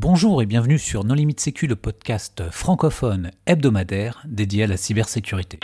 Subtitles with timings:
[0.00, 5.58] Bonjour et bienvenue sur Non Limite Sécu, le podcast francophone hebdomadaire dédié à la cybersécurité.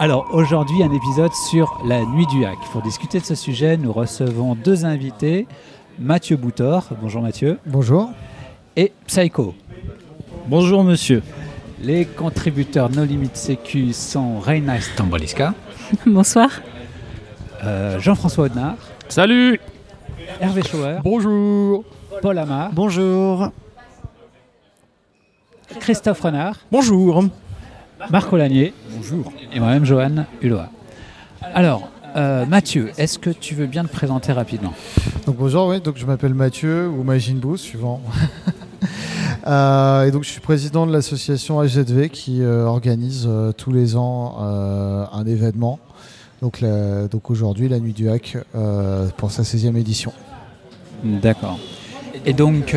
[0.00, 2.58] Alors aujourd'hui un épisode sur la nuit du hack.
[2.72, 5.46] Pour discuter de ce sujet, nous recevons deux invités,
[5.98, 8.10] Mathieu Boutor, bonjour Mathieu, Bonjour.
[8.76, 9.54] et Psycho.
[10.48, 11.22] Bonjour monsieur.
[11.84, 15.54] Les contributeurs No Limit Sécu sont Reina Stamboliska,
[16.06, 16.48] Bonsoir.
[17.62, 18.76] euh, Jean-François Audenard,
[19.08, 19.60] Salut
[20.40, 21.84] Hervé Schauer, Bonjour.
[22.22, 23.50] Paul Amar, Bonjour.
[25.80, 27.24] Christophe Renard, Bonjour.
[28.10, 28.72] Marc Olagnier.
[28.90, 29.32] Bonjour.
[29.52, 30.60] Et moi-même, Johan Hulot.
[31.54, 34.72] Alors, euh, Mathieu, est-ce que tu veux bien te présenter rapidement?
[35.26, 38.00] Donc bonjour, oui, donc je m'appelle Mathieu ou Magine Bou, suivant.
[39.46, 43.96] Euh, et donc je suis président de l'association HZV qui euh, organise euh, tous les
[43.96, 45.78] ans un événement.
[46.42, 48.36] Donc, la- donc aujourd'hui, la nuit du hack
[49.16, 50.12] pour sa 16e édition.
[51.02, 51.58] D'accord.
[52.26, 52.76] Et donc,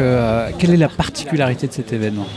[0.58, 2.28] quelle est la particularité de cet événement?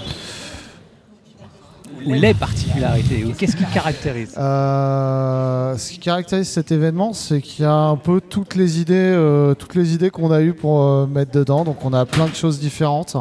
[2.07, 4.35] Ou les particularités Ou qu'est-ce qui caractérise?
[4.39, 8.95] Euh, ce qui caractérise cet événement, c'est qu'il y a un peu toutes les idées,
[8.95, 11.65] euh, toutes les idées qu'on a eues pour euh, mettre dedans.
[11.65, 13.17] Donc on a plein de choses différentes.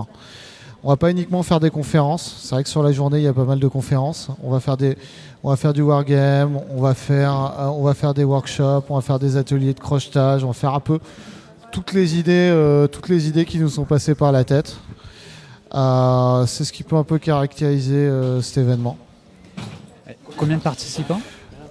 [0.84, 2.38] On va pas uniquement faire des conférences.
[2.42, 4.30] C'est vrai que sur la journée, il y a pas mal de conférences.
[4.44, 4.98] On va faire des,
[5.44, 8.96] on va faire du wargame, on va faire, euh, on va faire des workshops, on
[8.96, 11.00] va faire des ateliers de crochetage, on va faire un peu
[11.72, 14.78] toutes les idées, euh, toutes les idées qui nous sont passées par la tête.
[15.76, 18.10] Euh, c'est ce qui peut un peu caractériser
[18.42, 18.98] cet événement.
[20.38, 21.22] Combien de participants?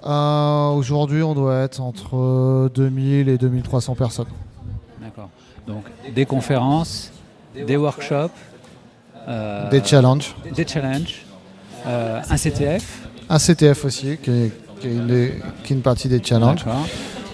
[0.03, 4.27] Aujourd'hui, on doit être entre euh, 2000 et 2300 personnes.
[5.01, 5.29] D'accord.
[5.67, 7.11] Donc, des conférences,
[7.55, 8.31] des workshops,
[9.71, 10.33] Des challenges.
[10.55, 11.25] des challenges,
[11.87, 13.07] euh, un CTF.
[13.29, 16.65] Un CTF aussi, qui est, qui est une, des- qui est une partie des challenges.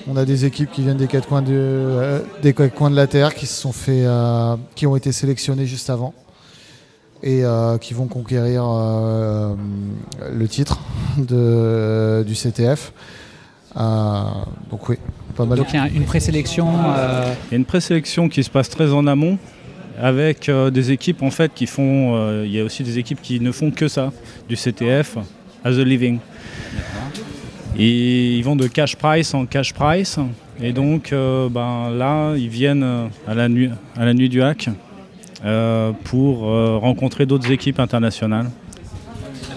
[0.08, 2.96] On a des équipes qui viennent des quatre coins de, euh, des quatre coins de
[2.96, 6.14] la Terre, qui, se sont fait, euh, qui ont été sélectionnées juste avant
[7.24, 9.56] et euh, qui vont conquérir euh,
[10.32, 10.80] le titre
[11.18, 12.92] de, du CTF.
[13.78, 14.22] Euh,
[14.70, 14.98] donc oui,
[15.36, 15.58] pas mal.
[15.58, 16.68] Donc, il y a une présélection.
[16.96, 19.38] euh, Il y a une présélection qui se passe très en amont
[20.02, 22.16] avec euh, des équipes en fait qui font.
[22.16, 24.12] euh, il y a aussi des équipes qui ne font que ça,
[24.50, 25.18] du CTF
[25.64, 26.20] as a living.
[27.78, 30.18] Et ils vont de cash price en cash price.
[30.62, 34.70] Et donc euh, ben, là, ils viennent à la nuit, à la nuit du hack
[35.44, 38.50] euh, pour euh, rencontrer d'autres équipes internationales.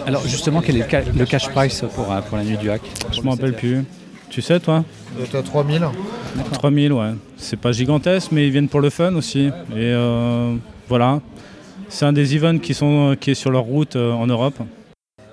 [0.06, 2.80] Alors, justement, quel est le, ca- le cash price pour, pour la nuit du hack
[3.12, 3.84] Je ne me rappelle plus.
[4.30, 4.84] Tu sais toi
[5.30, 5.82] Tu as 3000
[6.52, 7.10] 3000, ouais.
[7.36, 9.46] C'est pas gigantesque, mais ils viennent pour le fun aussi.
[9.46, 10.54] Et euh,
[10.88, 11.20] voilà.
[11.88, 14.58] C'est un des events qui, sont, qui est sur leur route euh, en Europe.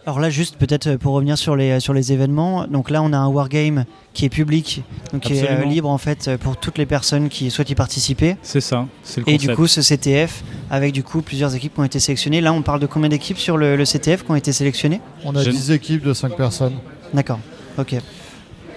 [0.08, 3.12] Alors là, juste peut-être euh, pour revenir sur les, sur les événements, donc là on
[3.12, 6.58] a un wargame qui est public, donc qui est euh, libre en fait euh, pour
[6.58, 8.38] toutes les personnes qui souhaitent y participer.
[8.44, 9.50] C'est ça, c'est le Et concept.
[9.50, 12.40] du coup, ce CTF, avec du coup plusieurs équipes qui ont été sélectionnées.
[12.40, 15.02] Là, on parle de combien d'équipes sur le, le CTF qui ont été sélectionnées?
[15.26, 16.76] On a Je- 10 équipes de 5 personnes.
[17.12, 17.40] D'accord,
[17.80, 17.96] ok.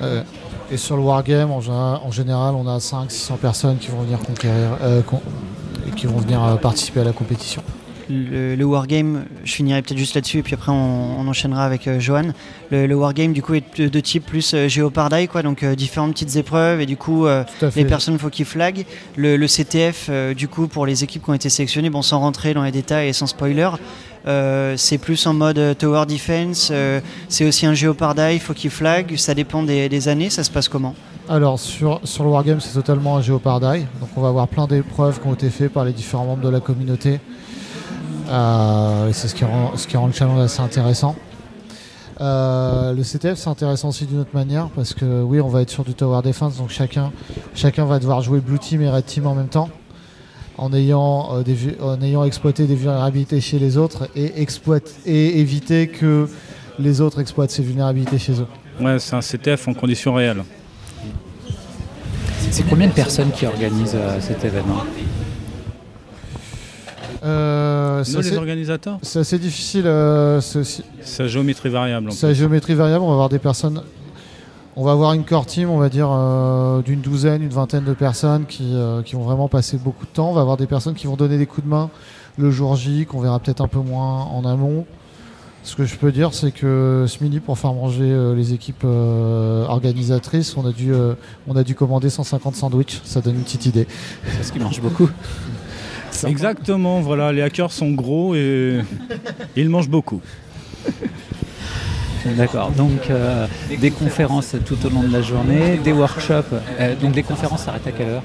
[0.02, 0.22] Euh,
[0.70, 4.18] et sur le Wargame, en, général- en général, on a 500-600 personnes qui vont venir
[4.20, 5.20] conquérir, euh, con-
[5.86, 7.62] et qui vont venir euh, participer à la compétition.
[8.10, 11.86] Le, le wargame, je finirai peut-être juste là-dessus et puis après on, on enchaînera avec
[11.86, 12.28] euh, Johan.
[12.70, 15.74] Le, le wargame du coup est de, de type plus euh, géopardai, quoi, donc euh,
[15.74, 17.44] différentes petites épreuves et du coup euh,
[17.76, 18.86] les personnes faut qu'ils flaguent.
[19.16, 22.18] Le, le CTF, euh, du coup, pour les équipes qui ont été sélectionnées, bon, sans
[22.18, 23.68] rentrer dans les détails et sans spoiler,
[24.28, 26.68] euh, c'est plus en mode euh, tower defense.
[26.70, 29.16] euh, c'est aussi un géopardai, il faut qu'ils flaguent.
[29.16, 30.28] Ça dépend des, années.
[30.28, 30.94] Ça se passe comment
[31.28, 33.86] Alors sur, sur le Wargame, c'est totalement un géopardai.
[34.00, 36.50] Donc on va avoir plein d'épreuves qui ont été faites par les différents membres de
[36.50, 37.20] la communauté.
[38.28, 41.16] Euh, c'est ce qui, rend, ce qui rend le challenge assez intéressant.
[42.20, 45.84] Le CTF c'est intéressant aussi d'une autre manière parce que oui on va être sur
[45.84, 47.12] du tower defense donc chacun,
[47.54, 49.68] chacun va devoir jouer blue team et red team en même temps
[50.58, 55.38] en ayant, euh, des, en ayant exploité des vulnérabilités chez les autres et, exploite, et
[55.40, 56.28] éviter que
[56.78, 58.46] les autres exploitent ces vulnérabilités chez eux.
[58.80, 60.42] Ouais, c'est un CTF en conditions réelles.
[62.50, 64.82] C'est combien de personnes qui organisent euh, cet événement?
[67.24, 69.86] Euh, c'est Nous, les assez- organisateurs, C'est assez difficile.
[69.86, 70.84] euh, c'est aussi-
[71.18, 72.10] la géométrie variable.
[72.22, 73.02] la géométrie variable.
[73.04, 73.82] On va avoir des personnes.
[74.78, 77.94] On va avoir une core team, on va dire, euh, d'une douzaine, une vingtaine de
[77.94, 80.30] personnes qui, euh, qui vont vraiment passer beaucoup de temps.
[80.30, 81.90] On va avoir des personnes qui vont donner des coups de main
[82.38, 84.86] le jour J, qu'on verra peut-être un peu moins en amont.
[85.64, 88.84] Ce que je peux dire, c'est que ce midi, pour faire manger euh, les équipes
[88.84, 91.14] euh, organisatrices, on a, dû, euh,
[91.46, 93.00] on a dû commander 150 sandwichs.
[93.04, 93.86] Ça donne une petite idée.
[94.36, 95.10] Parce qu'ils mangent beaucoup.
[96.24, 98.80] Exactement, voilà, les hackers sont gros et
[99.56, 100.20] ils mangent beaucoup.
[102.36, 102.70] D'accord.
[102.72, 103.46] Donc euh,
[103.80, 106.44] des conférences tout au long de la journée, des workshops.
[106.80, 108.22] Euh, donc les conférences s'arrêtent à quelle heure?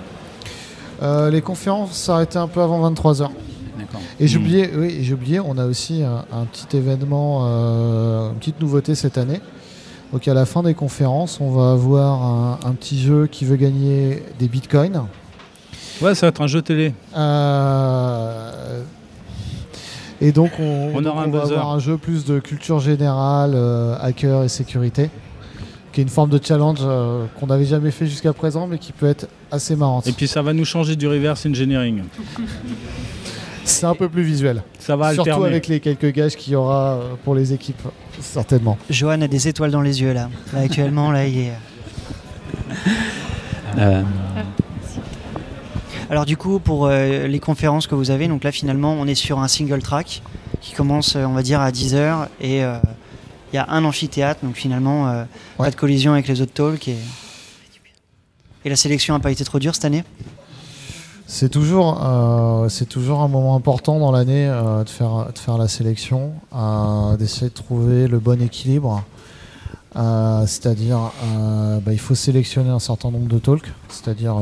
[1.01, 3.29] Euh, les conférences s'arrêtaient un peu avant 23h.
[3.77, 4.01] D'accord.
[4.19, 4.41] Et j'ai Hmm.
[4.41, 9.17] oublié, oui, oublié, on a aussi un, un petit événement, euh, une petite nouveauté cette
[9.17, 9.41] année.
[10.11, 13.55] Donc à la fin des conférences, on va avoir un, un petit jeu qui veut
[13.55, 15.03] gagner des bitcoins.
[16.01, 16.93] Ouais, ça va être un jeu télé.
[17.15, 18.82] Euh,
[20.23, 21.53] et donc on, On donc aura un va buzzer.
[21.53, 25.09] avoir un jeu plus de culture générale, euh, hacker et sécurité,
[25.91, 28.91] qui est une forme de challenge euh, qu'on n'avait jamais fait jusqu'à présent, mais qui
[28.91, 30.07] peut être assez marrante.
[30.07, 32.01] Et puis ça va nous changer du reverse engineering.
[33.65, 35.47] C'est un peu plus visuel, Ça va surtout alterner.
[35.51, 37.81] avec les quelques gages qu'il y aura euh, pour les équipes,
[38.19, 38.77] certainement.
[38.89, 40.29] Johan a des étoiles dans les yeux là.
[40.53, 41.51] Là, actuellement, là, il est.
[43.77, 44.01] Euh,
[46.09, 49.15] Alors du coup, pour euh, les conférences que vous avez, donc là finalement, on est
[49.15, 50.21] sur un single track
[50.61, 52.77] qui commence, euh, on va dire, à 10h et euh,
[53.51, 55.23] il y a un amphithéâtre, donc finalement, euh,
[55.59, 55.65] Ouais.
[55.65, 56.87] pas de collision avec les autres talks.
[56.87, 56.97] Et,
[58.65, 60.03] et la sélection n'a pas été trop dure cette année?
[61.25, 65.57] C'est toujours, euh, c'est toujours un moment important dans l'année euh, de, faire, de faire
[65.57, 69.03] la sélection, euh, d'essayer de trouver le bon équilibre.
[69.95, 71.11] C'est-à-dire,
[71.85, 74.35] bah, il faut sélectionner un certain nombre de talks, c'est-à-dire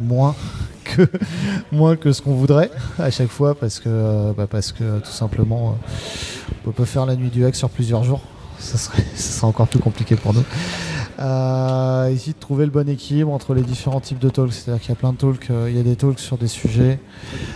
[0.00, 0.34] moins,
[0.84, 1.08] que,
[1.72, 5.10] moins que ce qu'on voudrait à chaque fois, parce que, euh, bah, parce que tout
[5.10, 8.22] simplement, euh, on peut pas faire la nuit du hack sur plusieurs jours.
[8.58, 10.44] Ça serait, ça serait encore plus compliqué pour nous.
[11.20, 14.52] Euh, essayer de trouver le bon équilibre entre les différents types de talks.
[14.52, 16.48] C'est-à-dire qu'il y a plein de talks, euh, il y a des talks sur des
[16.48, 16.98] sujets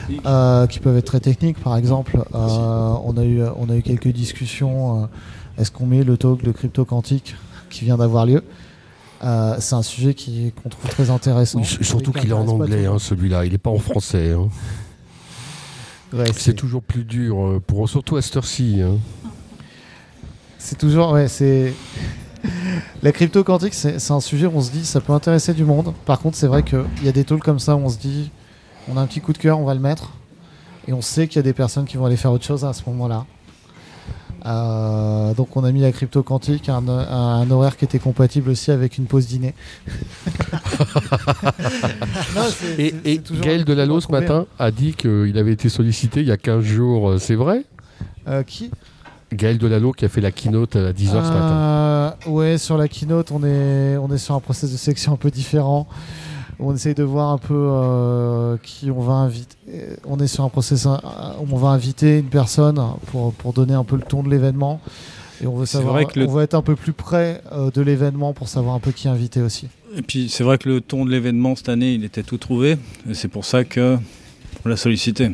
[0.08, 1.58] qui peuvent être très techniques.
[1.58, 5.08] Par exemple, on, a eu, on a eu quelques discussions.
[5.58, 7.35] Est-ce qu'on met le talk de crypto quantique
[7.69, 8.44] qui vient d'avoir lieu?
[9.25, 11.59] Euh, C'est un sujet qui- qu'on trouve très intéressant.
[11.61, 13.44] Oui, surtout qu'il est en anglais, hein, celui-là.
[13.44, 14.32] Il n'est pas en français.
[14.32, 14.49] hein.
[16.12, 18.81] Ouais, C'est toujours plus dur, euh, pour, surtout à cette heure-ci.
[18.81, 18.97] hein.
[20.59, 21.73] C'est toujours, ouais, c'est.
[23.03, 25.64] La crypto quantique, c'est c'est un sujet où on se dit ça peut intéresser du
[25.64, 25.93] monde.
[26.06, 28.31] Par contre, c'est vrai qu'il y a des talks comme ça où on se dit
[28.88, 30.12] on a un petit coup de cœur, on va le mettre.
[30.87, 32.73] Et on sait qu'il y a des personnes qui vont aller faire autre chose à
[32.73, 33.26] ce moment-là.
[34.46, 37.99] Euh, donc on a mis la crypto quantique à un, à un horaire qui était
[37.99, 39.55] compatible aussi avec une pause dîner.
[42.35, 42.43] Non,
[42.79, 42.93] Et,
[43.40, 47.11] Gaël équilibre ce matin, a dit qu'il avait été sollicité il y a 15 jours.
[47.11, 47.64] euh, C'est vrai?
[48.29, 48.70] Euh, qui?
[49.32, 52.14] Gaël Delalot qui a fait la keynote à 10h ce matin.
[52.26, 55.31] Ouais, sur la keynote, on est, on est sur un process de sélection un peu
[55.31, 55.87] différent.
[56.60, 59.56] On essaye de voir un peu euh, qui on va inviter.
[59.70, 60.96] Euh, On est sur un process euh,
[61.40, 62.81] où on va inviter une personne
[63.12, 64.81] pour, pour donner un peu le ton de l'événement.
[65.40, 67.70] Et on veut savoir, vrai que le- on va être un peu plus près euh,
[67.70, 69.69] de l'événement pour savoir un peu qui inviter aussi.
[69.96, 72.76] Et puis c'est vrai que le ton de l'événement cette année, il était tout trouvé.
[73.08, 73.96] Et c'est pour ça que
[74.64, 75.31] on l'a sollicité.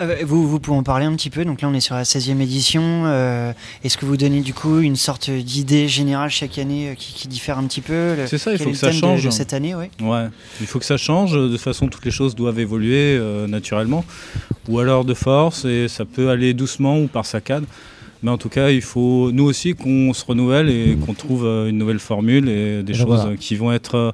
[0.00, 1.44] Euh, vous, vous pouvez en parler un petit peu.
[1.44, 2.82] Donc là, on est sur la 16e édition.
[3.06, 3.52] Euh,
[3.82, 7.28] Est-ce que vous donnez du coup une sorte d'idée générale chaque année euh, qui, qui
[7.28, 9.24] diffère un petit peu Le- C'est ça, il faut que ça de- change.
[9.24, 9.90] de cette année, ouais.
[10.02, 10.26] Ouais,
[10.60, 11.32] il faut que ça change.
[11.32, 14.04] De toute façon, toutes les choses doivent évoluer euh, naturellement,
[14.68, 17.64] ou alors de force, et ça peut aller doucement ou par saccade.
[18.22, 21.68] Mais en tout cas, il faut nous aussi qu'on se renouvelle et qu'on trouve euh,
[21.68, 23.36] une nouvelle formule et des Et choses voilà.
[23.36, 24.10] qui vont être euh,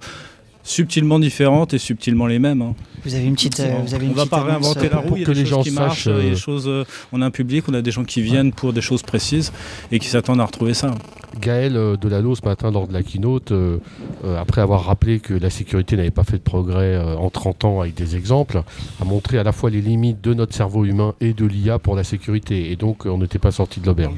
[0.65, 2.63] subtilement différentes et subtilement les mêmes.
[2.63, 2.75] hein.
[3.05, 3.59] Vous avez une petite.
[3.59, 5.09] euh, vous avez on une va pas réinventer la euh, roue.
[5.09, 6.27] pour Il y a que des les choses gens qui marchent, sachent, il y a
[6.29, 6.69] euh, des choses.
[6.69, 9.53] euh, on a un public, on a des gens qui viennent pour des choses précises
[9.91, 10.93] et qui s'attendent à retrouver ça.
[11.41, 13.79] Gaël euh, Delalot, ce matin, lors de la keynote, euh,
[14.25, 17.65] euh, après avoir rappelé que la sécurité n'avait pas fait de progrès euh, en 30
[17.65, 18.63] ans avec des exemples,
[19.01, 21.97] a montré à la fois les limites de notre cerveau humain et de l'IA pour
[21.97, 22.71] la sécurité.
[22.71, 24.13] Et donc, on n'était pas sorti de l'auberge.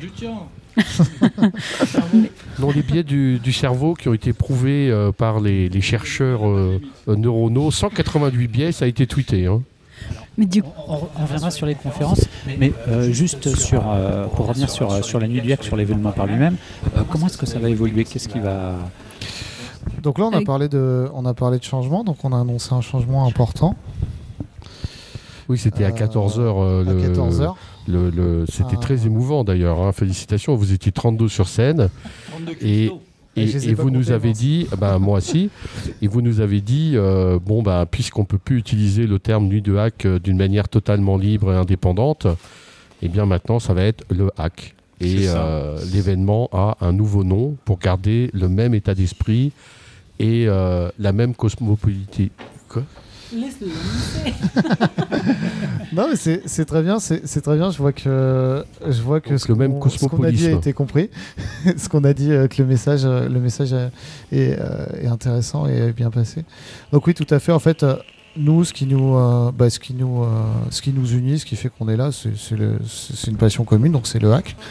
[2.58, 6.46] Non, les biais du, du cerveau qui ont été prouvés euh, par les, les chercheurs
[6.48, 9.46] euh, euh, neuronaux, 188 biais, ça a été tweeté.
[9.46, 9.62] hein.
[10.36, 12.26] Mais du coup, on, on reviendra sur les conférences,
[12.58, 16.10] mais euh, juste sur, euh, pour revenir sur, sur la nuit du hack, sur l'événement
[16.10, 16.56] par lui-même,
[16.96, 18.04] euh, comment est-ce que ça va évoluer?
[18.04, 18.74] Qu'est-ce qui va...
[20.02, 22.02] Donc là, on a parlé de, on a parlé de changement.
[22.04, 23.76] Donc on a annoncé un changement important
[25.48, 26.88] Oui, c'était à Euh, 14h.
[26.88, 27.54] à 14 h
[27.88, 28.80] Le, le- c'était Ah.
[28.82, 29.80] très émouvant d'ailleurs.
[29.80, 29.92] hein.
[29.92, 31.90] Félicitations, vous étiez 32 sur scène.
[32.62, 32.90] Et,
[33.36, 35.50] Et ai et vous nous avez dit, bah, moi aussi,
[36.00, 39.60] et vous nous avez dit, euh, bon, bah, puisqu'on peut plus utiliser le terme nuit
[39.60, 42.28] de hack euh, d'une manière totalement libre et indépendante,
[43.02, 44.74] et bien maintenant, ça va être le hack.
[45.00, 49.50] Et euh, l'événement a un nouveau nom pour garder le même état d'esprit
[50.20, 52.30] et euh, la même cosmopolité.
[52.68, 52.84] Quoi?
[55.92, 57.70] Non, mais c'est c'est très bien, c'est c'est très bien.
[57.70, 60.46] Je vois que je vois que Donc ce le même qu'on- ce qu'on a dit
[60.46, 61.10] a été compris.
[61.76, 65.66] ce qu'on a dit, euh, que le message, euh, le message est, euh, est intéressant
[65.66, 66.44] et bien passé.
[66.92, 67.52] Donc oui, tout à fait.
[67.52, 67.96] En fait, euh,
[68.36, 70.26] nous, ce qui nous, euh, bah, ce qui nous, euh,
[70.70, 74.06] ce qui nous unit, ce qui fait qu'on est là, c'est une passion commune, donc
[74.06, 74.56] c'est le hack.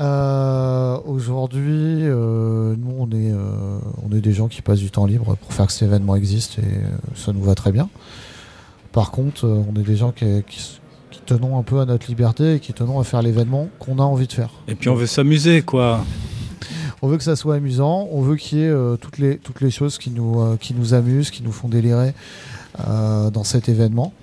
[0.00, 3.32] Euh, Aujourd'hui, euh, nous, on est,
[4.02, 6.58] on est des gens qui passent du temps libre pour faire que cet événement existe
[6.58, 7.90] et ça nous va très bien.
[8.92, 10.80] Par contre, on est des gens qui, qui
[11.14, 14.02] qui tenons un peu à notre liberté et qui tenons à faire l'événement qu'on a
[14.02, 14.50] envie de faire.
[14.66, 16.04] Et puis on veut s'amuser, quoi.
[17.04, 19.60] On veut que ça soit amusant, on veut qu'il y ait euh, toutes, les, toutes
[19.60, 22.14] les choses qui nous, euh, qui nous amusent, qui nous font délirer
[22.80, 24.14] euh, dans cet événement.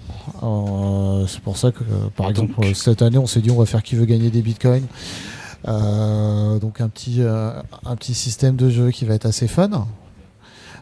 [1.27, 1.83] C'est pour ça que,
[2.15, 4.41] par Donc- exemple, cette année, on s'est dit on va faire qui veut gagner des
[4.41, 4.87] bitcoins.
[5.67, 9.69] Donc un petit, un petit système de jeu qui va être assez fun.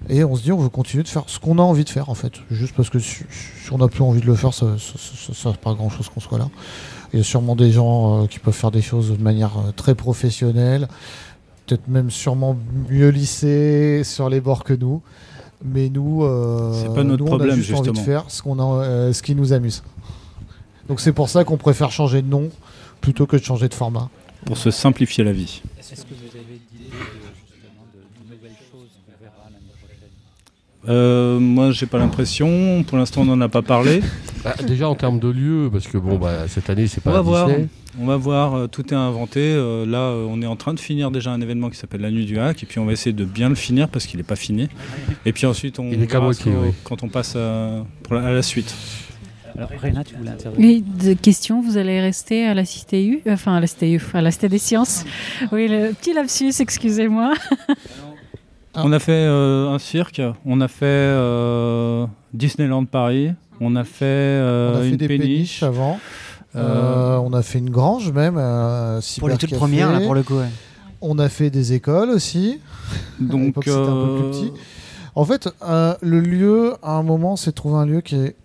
[0.07, 2.09] Et on se dit on veut continuer de faire ce qu'on a envie de faire
[2.09, 2.31] en fait.
[2.49, 3.25] Juste parce que si,
[3.61, 6.21] si on n'a plus envie de le faire, ça ne sert pas grand chose qu'on
[6.21, 6.47] soit là.
[7.11, 10.87] Il y a sûrement des gens qui peuvent faire des choses de manière très professionnelle
[11.69, 12.57] peut-être même sûrement
[12.89, 15.01] mieux lissé sur les bords que nous.
[15.63, 18.41] Mais nous, euh, C'est pas notre nous, on a problème, juste envie de faire ce,
[18.41, 19.83] qu'on a, euh, ce qui nous amuse.
[20.87, 22.49] Donc c'est pour ça qu'on préfère changer de nom
[23.01, 24.09] plutôt que de changer de format.
[24.45, 25.61] Pour se simplifier la vie.
[25.79, 26.95] Est-ce que vous avez d'idées de,
[27.35, 30.09] justement, de, de nouvelles choses qu'on verra l'année prochaine
[30.89, 32.83] Euh, moi, j'ai pas l'impression.
[32.83, 34.01] Pour l'instant, on n'en a pas parlé.
[34.41, 37.11] Bah, déjà en termes de lieu, parce que bon, bah, cette année c'est On pas
[37.11, 37.47] va voir.
[37.47, 37.67] Disney.
[37.99, 38.53] On va voir.
[38.55, 39.41] euh, Tout est inventé.
[39.41, 42.09] Euh, là, euh, on est en train de finir déjà un événement qui s'appelle la
[42.09, 42.63] Nuit du Hack.
[42.63, 44.69] Et puis, on va essayer de bien le finir parce qu'il n'est pas fini.
[45.25, 46.37] Et puis ensuite, on Il est verra oui.
[46.85, 48.73] quand on passe à, pour la, à la suite.
[49.57, 53.33] Alors, Réna, tu voulais intervenir Oui, de question, vous allez rester à la CTU, euh,
[53.33, 55.03] enfin à la CTU, à la Cité des Sciences.
[55.51, 57.33] Oui, le petit lapsus, excusez-moi.
[58.79, 58.83] Ah.
[58.85, 60.21] On a fait euh, un cirque.
[60.45, 63.31] On a fait euh, Disneyland Paris.
[63.61, 65.25] On a fait, euh, on a fait une des péniche.
[65.27, 65.99] péniches avant.
[66.55, 66.59] Euh,
[67.15, 68.35] Euh, on a fait une grange même.
[68.37, 70.35] euh, Pour les toutes premières, là, pour le coup.
[70.37, 70.49] ouais.
[71.01, 72.59] On a fait des écoles aussi.
[73.19, 74.51] Donc, un peu plus petit.
[75.15, 78.35] En fait, euh, le lieu, à un moment, c'est de trouver un lieu qui est,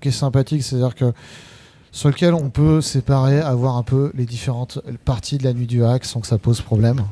[0.00, 0.62] qui est sympathique.
[0.62, 1.12] C'est-à-dire que
[1.92, 5.84] sur lequel on peut séparer, avoir un peu les différentes parties de la nuit du
[5.84, 7.02] hack sans que ça pose problème.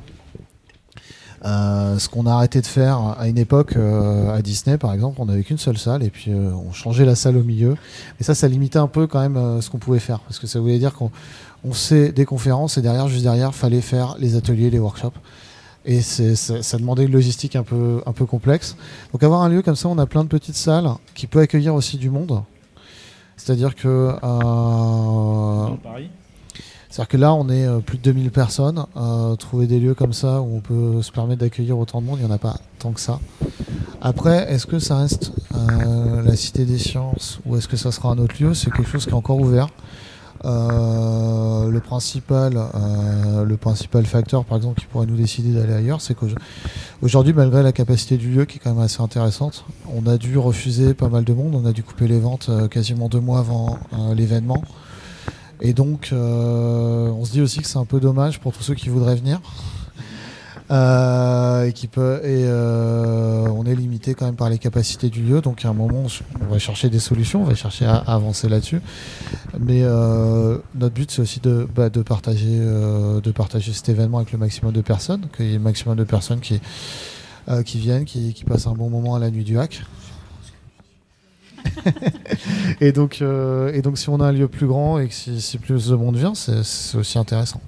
[1.44, 5.20] Euh, ce qu'on a arrêté de faire à une époque euh, à Disney, par exemple,
[5.20, 7.76] on n'avait qu'une seule salle et puis euh, on changeait la salle au milieu.
[8.20, 10.46] Et ça, ça limitait un peu quand même euh, ce qu'on pouvait faire parce que
[10.46, 11.10] ça voulait dire qu'on
[11.64, 15.18] on faisait des conférences et derrière, juste derrière, fallait faire les ateliers, les workshops.
[15.84, 18.76] Et c'est- ça, ça demandait une logistique un peu, un peu complexe.
[19.12, 21.74] Donc avoir un lieu comme ça, on a plein de petites salles qui peut accueillir
[21.74, 22.40] aussi du monde.
[23.36, 26.08] C'est-à-dire que, euh, Paris?
[26.92, 28.84] C'est-à-dire que là, on est euh, plus de 2000 personnes.
[28.98, 32.18] Euh, trouver des lieux comme ça où on peut se permettre d'accueillir autant de monde,
[32.20, 33.18] il n'y en a pas tant que ça.
[34.02, 38.10] Après, est-ce que ça reste euh, la Cité des Sciences ou est-ce que ça sera
[38.10, 38.52] un autre lieu?
[38.52, 39.68] C'est quelque chose qui est encore ouvert.
[40.44, 42.60] Le principal,
[43.46, 47.72] le principal facteur, par exemple, qui pourrait nous décider d'aller ailleurs, c'est qu'aujourd'hui, malgré la
[47.72, 51.24] capacité du lieu qui est quand même assez intéressante, on a dû refuser pas mal
[51.24, 51.54] de monde.
[51.54, 53.78] On a dû couper les ventes quasiment deux mois avant
[54.14, 54.62] l'événement.
[55.64, 58.74] Et donc, euh, on se dit aussi que c'est un peu dommage pour tous ceux
[58.74, 59.40] qui voudraient venir.
[60.70, 65.22] Euh, et qui peut, et euh, on est limité quand même par les capacités du
[65.22, 65.40] lieu.
[65.40, 66.06] Donc, à un moment,
[66.40, 68.80] on va chercher des solutions, on va chercher à, avancer là-dessus.
[69.60, 74.38] Mais notre but, c'est aussi de, bah, de, partager, de partager cet événement avec le
[74.38, 76.60] maximum de personnes, qu'il y ait le maximum de personnes qui,
[77.64, 79.82] qui viennent, qui, qui passent un bon moment à la nuit du hack.
[82.80, 85.58] et, donc, euh, et donc, si on a un lieu plus grand et que si,
[85.58, 87.60] plus de monde vient, c'est aussi intéressant.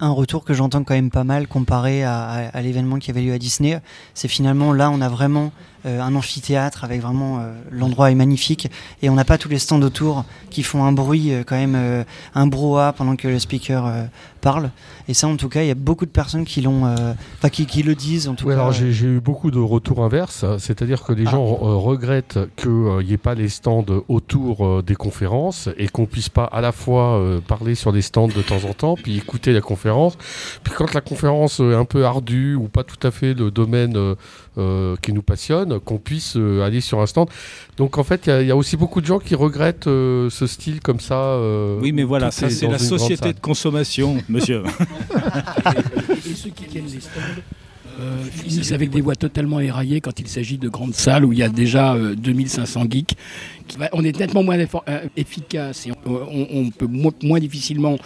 [0.00, 3.38] Un retour que j'entends quand même pas mal comparé à, l'événement qui avait lieu à
[3.38, 3.80] Disney,
[4.14, 5.52] c'est finalement là on a vraiment
[5.84, 8.70] un amphithéâtre avec vraiment euh, l'endroit est magnifique
[9.02, 11.74] et on n'a pas tous les stands autour qui font un bruit euh, quand même
[11.74, 14.04] euh, un brouhaha pendant que le speaker euh,
[14.40, 14.70] parle
[15.08, 17.14] et ça en tout cas il y a beaucoup de personnes qui l'ont euh,
[17.50, 18.52] qui, qui le disent en tout cas.
[18.54, 21.30] alors euh, j'ai eu beaucoup de retours inverses, c'est-à-dire que les Ah.
[21.32, 22.70] gens euh, regrettent qu'il
[23.06, 26.72] n'y ait pas les stands autour euh, des conférences et qu'on puisse pas à la
[26.72, 30.16] fois euh, parler sur des stands de temps en temps, puis écouter la conférence.
[30.62, 33.96] Puis quand la conférence est un peu ardue ou pas tout à fait le domaine
[34.58, 37.28] euh, qui nous passionne, qu'on puisse euh, aller sur un stand.
[37.76, 39.86] Donc en fait, il y a- il y, a aussi beaucoup de gens qui regrettent
[39.86, 41.14] euh, ce style comme ça.
[41.18, 44.62] euh, Oui, mais voilà, ça est c'est la société de consommation, monsieur.
[44.66, 47.20] Et, et ceux qui tiennent les stands
[48.00, 51.38] euh, finissent avec des voix totalement éraillées quand il s'agit de grandes salles où il
[51.38, 53.14] y a déjà euh, 2500 geeks.
[53.68, 57.38] Qui va- on est nettement moins euh, efficace et on, on- on peut mo- moins
[57.40, 57.96] difficilement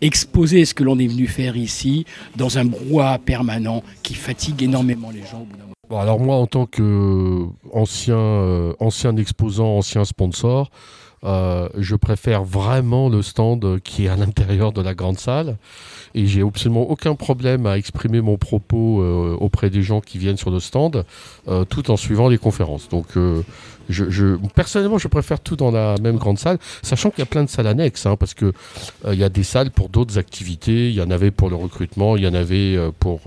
[0.00, 2.04] exposer ce que l'on est venu faire ici
[2.36, 5.74] dans un brouhaha permanent qui fatigue énormément les gens au bout d'un moment.
[5.88, 7.46] Bon, alors moi, en tant que euh,
[8.10, 10.70] euh, ancien exposant, ancien sponsor,
[11.24, 15.56] Euh, je préfère vraiment le stand qui est à l'intérieur de la grande salle
[16.14, 20.36] et j'ai absolument aucun problème à exprimer mon propos euh, auprès des gens qui viennent
[20.36, 21.04] sur le stand
[21.48, 22.88] euh, tout en suivant les conférences.
[22.88, 23.08] Donc
[23.88, 27.42] je, personnellement, je préfère tout dans la même grande salle, sachant qu'il y a plein
[27.42, 28.52] de salles annexes, hein, parce que
[29.10, 30.90] il y a des salles pour d'autres activités.
[30.90, 33.20] Il y en avait pour le recrutement, il y en avait pour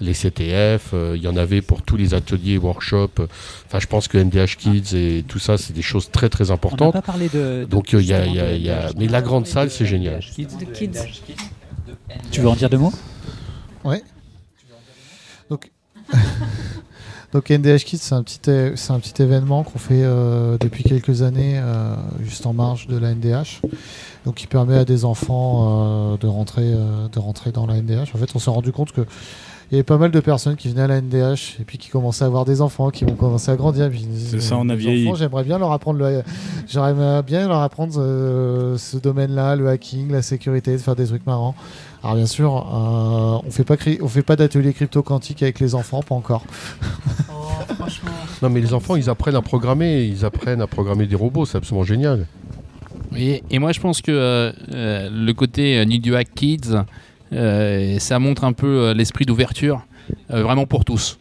[0.00, 3.20] les CTF, il y en avait pour tous les ateliers, workshops.
[3.66, 6.94] Enfin, je pense que NDH Kids et tout ça, c'est des choses très très importantes.
[6.94, 7.66] On parlé de.
[7.68, 10.22] Donc il y a, y a, mais la grande salle, c'est génial.
[12.30, 12.92] Tu veux en dire deux mots?
[13.84, 14.02] Ouais.
[15.50, 15.70] Donc.
[17.34, 21.20] Donc NDH Kids, c'est un petit, c'est un petit événement qu'on fait euh, depuis quelques
[21.20, 23.60] années, euh, juste en marge de la NDH.
[24.24, 28.14] Donc qui permet à des enfants euh, de rentrer, de rentrer dans la NDH.
[28.14, 29.02] En fait, on s'est rendu compte que
[29.70, 31.90] il y avait pas mal de personnes qui venaient à la NDH et puis qui
[31.90, 33.90] commençaient à avoir des enfants, qui vont commencer à grandir.
[34.16, 35.10] C'est ça, on a vieilli.
[35.16, 36.22] J'aimerais bien leur apprendre, le...
[36.66, 41.54] j'aimerais bien leur apprendre ce domaine-là, le hacking, la sécurité, de faire des trucs marrants.
[42.02, 45.74] Alors bien sûr, euh, on fait pas on fait pas d'atelier crypto quantique avec les
[45.74, 46.44] enfants, pas encore.
[47.30, 47.84] Oh,
[48.42, 51.58] non mais les enfants, ils apprennent à programmer, ils apprennent à programmer des robots, c'est
[51.58, 52.26] absolument génial.
[53.12, 56.76] Oui, et moi je pense que euh, euh, le côté New Hack Kids,
[57.30, 59.84] ça montre un peu l'esprit d'ouverture,
[60.28, 61.18] vraiment pour tous.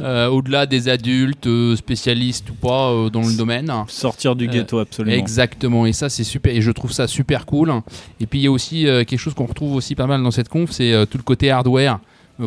[0.00, 3.72] Euh, au-delà des adultes, euh, spécialistes ou pas euh, dans le domaine.
[3.88, 5.16] Sortir du ghetto, absolument.
[5.16, 7.72] Exactement, et ça c'est super, et je trouve ça super cool.
[8.20, 10.48] Et puis il y a aussi quelque chose qu'on retrouve aussi pas mal dans cette
[10.48, 11.98] conf, c'est tout le côté hardware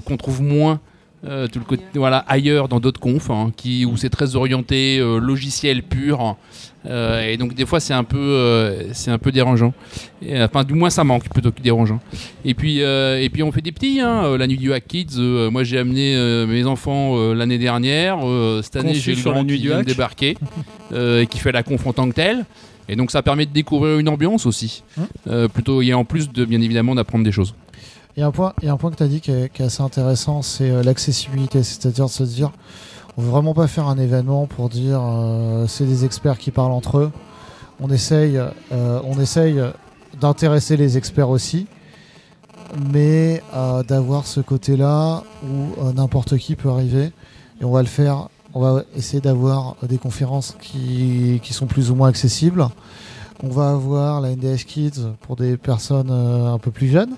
[0.06, 0.80] qu'on trouve moins
[1.24, 4.98] euh, tout le côté, voilà, ailleurs dans d'autres confs, hein, qui, où c'est très orienté
[4.98, 6.36] euh, logiciel pur.
[6.88, 9.72] Euh, et donc des fois c'est un peu, c'est un peu dérangeant.
[10.24, 12.00] Et, enfin du moins ça manque plutôt que dérangeant.
[12.44, 14.00] Et puis, et puis on fait des petits.
[14.00, 15.20] Hein, la nuit du Hack Kids,
[15.52, 16.16] moi j'ai amené
[16.48, 18.18] mes enfants l'année dernière.
[18.64, 20.38] cette année j'ai le grand qui vient débarquer,
[20.90, 22.46] qui fait la conf en tant que telle.
[22.90, 24.84] Et donc ça permet de découvrir une ambiance aussi.
[24.98, 27.54] Hein plutôt, et en plus de bien évidemment d'apprendre des choses.
[28.18, 29.32] Il y a un point, il y a un point que tu as dit qui
[29.32, 31.64] est, assez intéressant, c'est euh, l'accessibilité.
[31.64, 32.52] C'est-à-dire de se dire,
[33.16, 36.74] on veut vraiment pas faire un événement pour dire euh, c'est des experts qui parlent
[36.74, 37.12] entre eux.
[37.80, 39.62] On essaye, euh, on essaye
[40.20, 41.68] d'intéresser les experts aussi,
[42.92, 43.42] mais
[43.88, 47.12] d'avoir ce côté-là où n'importe qui peut arriver.
[47.60, 48.28] Et on va le faire.
[48.54, 52.68] On va essayer d'avoir des conférences qui, qui, sont plus ou moins accessibles.
[53.42, 57.16] On va avoir la NDH Kids pour des personnes un peu plus jeunes.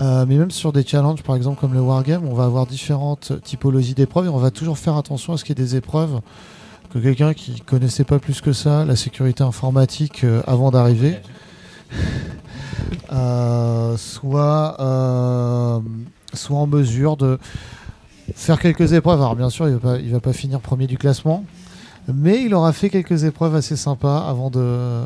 [0.00, 3.32] Euh, mais même sur des challenges, par exemple comme le Wargame, on va avoir différentes
[3.42, 6.20] typologies d'épreuves et on va toujours faire attention à ce qu'il y ait des épreuves
[6.92, 11.16] que quelqu'un qui connaissait pas plus que ça la sécurité informatique euh, avant d'arriver
[13.12, 14.76] euh, soit,
[16.32, 17.38] soit en mesure de
[18.34, 19.20] faire quelques épreuves.
[19.20, 21.44] Alors bien sûr, il ne va, va, pas finir premier du classement,
[22.06, 25.02] mais il aura fait quelques épreuves assez sympas avant de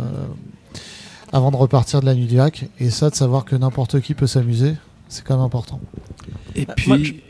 [1.33, 2.67] avant de repartir de la nuit du hack.
[2.79, 4.75] Et ça, de savoir que n'importe qui peut s'amuser,
[5.09, 5.81] c'est quand même important.
[6.55, 7.23] Et bah, puis,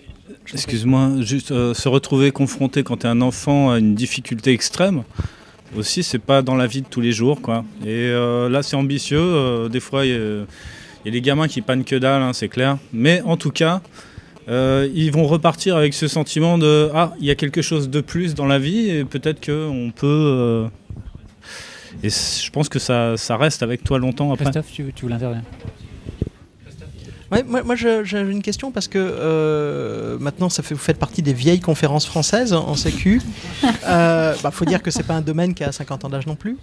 [0.52, 5.04] excuse-moi, juste euh, se retrouver confronté quand tu es un enfant à une difficulté extrême,
[5.76, 7.40] aussi, c'est pas dans la vie de tous les jours.
[7.40, 7.64] quoi.
[7.82, 9.18] Et euh, là, c'est ambitieux.
[9.18, 10.12] Euh, des fois, il
[11.04, 12.76] y, a des gamins qui pannent que dalle, hein, c'est clair.
[12.92, 13.80] Mais en tout cas,
[14.48, 18.34] ils vont repartir avec ce sentiment de Ah, il y a quelque chose de plus
[18.34, 20.66] dans la vie et peut-être qu'on peut
[22.02, 24.44] et je pense que ça, ça, reste avec toi longtemps après.
[24.44, 25.42] Christophe, tu, tu voulais intervenir
[27.32, 31.22] Ouais, moi, moi j'ai une question parce que euh, maintenant, ça fait, vous faites partie
[31.22, 33.22] des vieilles conférences françaises en sécu.
[33.62, 36.26] Il euh, bah, faut dire que c'est pas un domaine qui a 50 ans d'âge
[36.26, 36.58] non plus.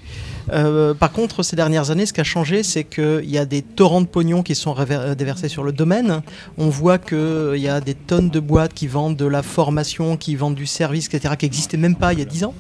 [0.54, 3.64] Euh, par contre, ces dernières années, ce qui a changé, c'est qu'il y a des
[3.64, 4.76] torrents de pognon qui sont
[5.18, 6.22] déversés sur le domaine.
[6.60, 10.36] On voit qu'il y a des tonnes de boîtes qui vendent de la formation, qui
[10.36, 12.54] vendent du service, etc., qui n'existaient même pas il y a 10 ans.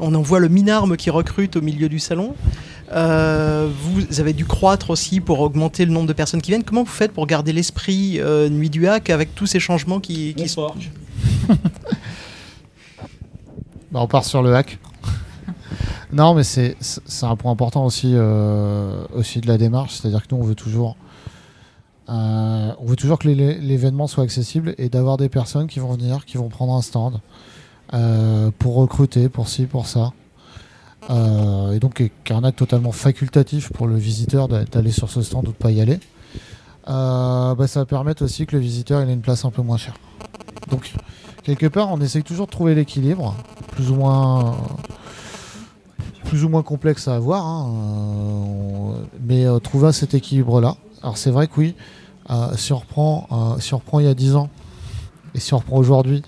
[0.00, 2.34] On en voit le minarme qui recrute au milieu du salon.
[2.92, 6.64] Euh, vous avez dû croître aussi pour augmenter le nombre de personnes qui viennent.
[6.64, 10.34] Comment vous faites pour garder l'esprit euh, Nuit du Hack avec tous ces changements qui,
[10.34, 10.58] qui se
[13.92, 14.78] bah, On part sur le hack.
[16.12, 16.76] non, mais c'est
[17.22, 19.94] un point important aussi, euh, aussi de la démarche.
[19.94, 20.96] C'est-à-dire que nous, on veut toujours.
[22.08, 26.38] on veut toujours que l'événement soit accessible et d'avoir des personnes qui vont venir, qui
[26.38, 27.20] vont prendre un stand,
[27.92, 30.12] euh, pour recruter, pour ci, pour ça.
[31.08, 35.52] Euh, et donc, un acte totalement facultatif pour le visiteur d'aller sur ce stand ou
[35.52, 35.98] de pas y aller.
[36.88, 39.76] Euh, bah, ça va permettre aussi que le visiteur ait une place un peu moins
[39.76, 39.94] chère.
[40.70, 40.92] Donc,
[41.42, 43.34] quelque part, on essaye toujours de trouver l'équilibre,
[43.72, 44.56] plus ou moins
[46.24, 50.76] plus ou moins complexe à avoir, hein, mais trouver cet équilibre-là.
[51.02, 51.74] Alors c'est vrai que oui,
[52.54, 54.48] si, si on reprend il y a 10 ans
[55.34, 56.22] et si on reprend aujourd'hui,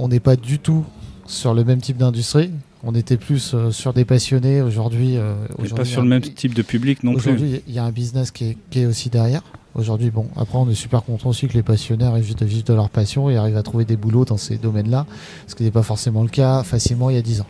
[0.00, 0.84] on n'est pas du tout
[1.26, 2.50] sur le même type d'industrie.
[2.82, 5.18] On était plus euh, sur des passionnés aujourd'hui.
[5.18, 5.34] euh,
[5.76, 7.20] pas sur le même type de public non plus.
[7.20, 9.42] Aujourd'hui, il y a un business qui est, qui est aussi derrière.
[9.74, 12.74] Aujourd'hui, bon, après, on est super content aussi que les passionnés arrivent de vivre de
[12.74, 15.06] leur passion et arrivent à trouver des boulots dans ces domaines-là,
[15.46, 17.46] ce qui n'est pas forcément le cas facilement il y a 10 ans.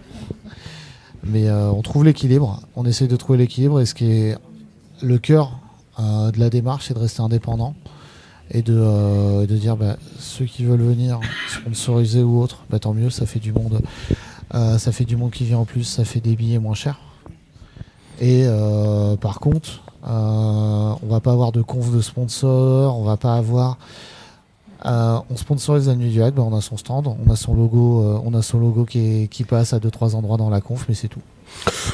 [1.25, 4.37] Mais euh, on trouve l'équilibre, on essaie de trouver l'équilibre et ce qui est
[5.01, 5.59] le cœur
[5.99, 7.75] euh, de la démarche, c'est de rester indépendant
[8.51, 12.95] et de, euh, de dire bah, ceux qui veulent venir sponsoriser ou autre, bah, tant
[12.95, 13.81] mieux, ça fait du monde.
[14.55, 16.99] Euh, ça fait du monde qui vient en plus, ça fait des billets moins chers.
[18.21, 23.17] Et euh, par contre, euh, on va pas avoir de conf de sponsors, on va
[23.17, 23.79] pas avoir.
[24.87, 27.55] Euh, on sponsorise la nuit du hack, bah, on a son stand, on a son
[27.55, 30.51] logo, euh, on a son logo qui, est- qui passe à deux trois endroits dans
[30.51, 31.21] la conf, mais c'est tout.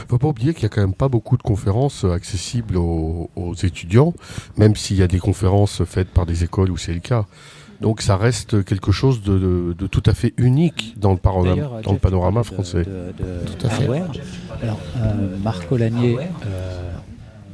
[0.08, 3.30] faut pas oublier qu'il y a quand même pas beaucoup de conférences euh, accessibles aux,
[3.36, 4.12] aux étudiants,
[4.56, 7.24] même s'il y a des conférences faites par des écoles où c'est le cas.
[7.80, 11.54] Donc ça reste quelque chose de, de- de tout à fait unique dans le, panorama-
[11.54, 12.84] D'ailleurs, dans Jeff, le panorama tu parlais de- français.
[12.84, 13.82] de- de Tout à fait.
[13.82, 14.12] hardware.
[14.62, 16.92] Alors, euh, Marco Lanier, euh,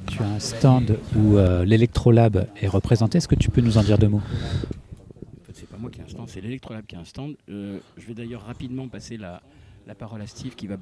[0.07, 3.19] tu as un stand où euh, l'Electrolab est représenté.
[3.19, 5.99] Est-ce que tu peux nous en dire deux mots En fait, c'est pas moi qui
[6.01, 7.37] ai un stand, c'est l'Electrolab qui a un stand.
[7.51, 9.43] Euh, je vais d'ailleurs rapidement passer la,
[9.87, 10.77] la parole à Steve qui va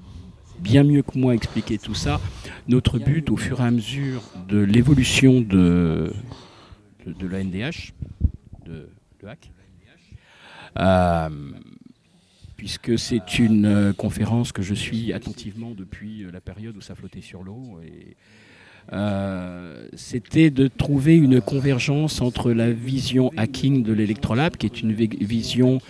[0.60, 2.20] bien mieux que moi expliquer tout ça.
[2.68, 6.12] Notre but, au fur et à mesure de l'évolution de,
[7.04, 7.92] de, la NDH,
[8.64, 8.88] de,
[9.26, 9.50] hack,
[10.78, 11.28] euh,
[12.56, 17.22] puisque c'est une euh, conférence que je suis attentivement depuis la période où ça flottait
[17.22, 17.80] sur l'eau.
[17.82, 18.16] Et,
[18.92, 24.92] euh, c'était de trouver une convergence entre la vision hacking de l'Electrolab, qui est une
[24.92, 25.81] vi- vision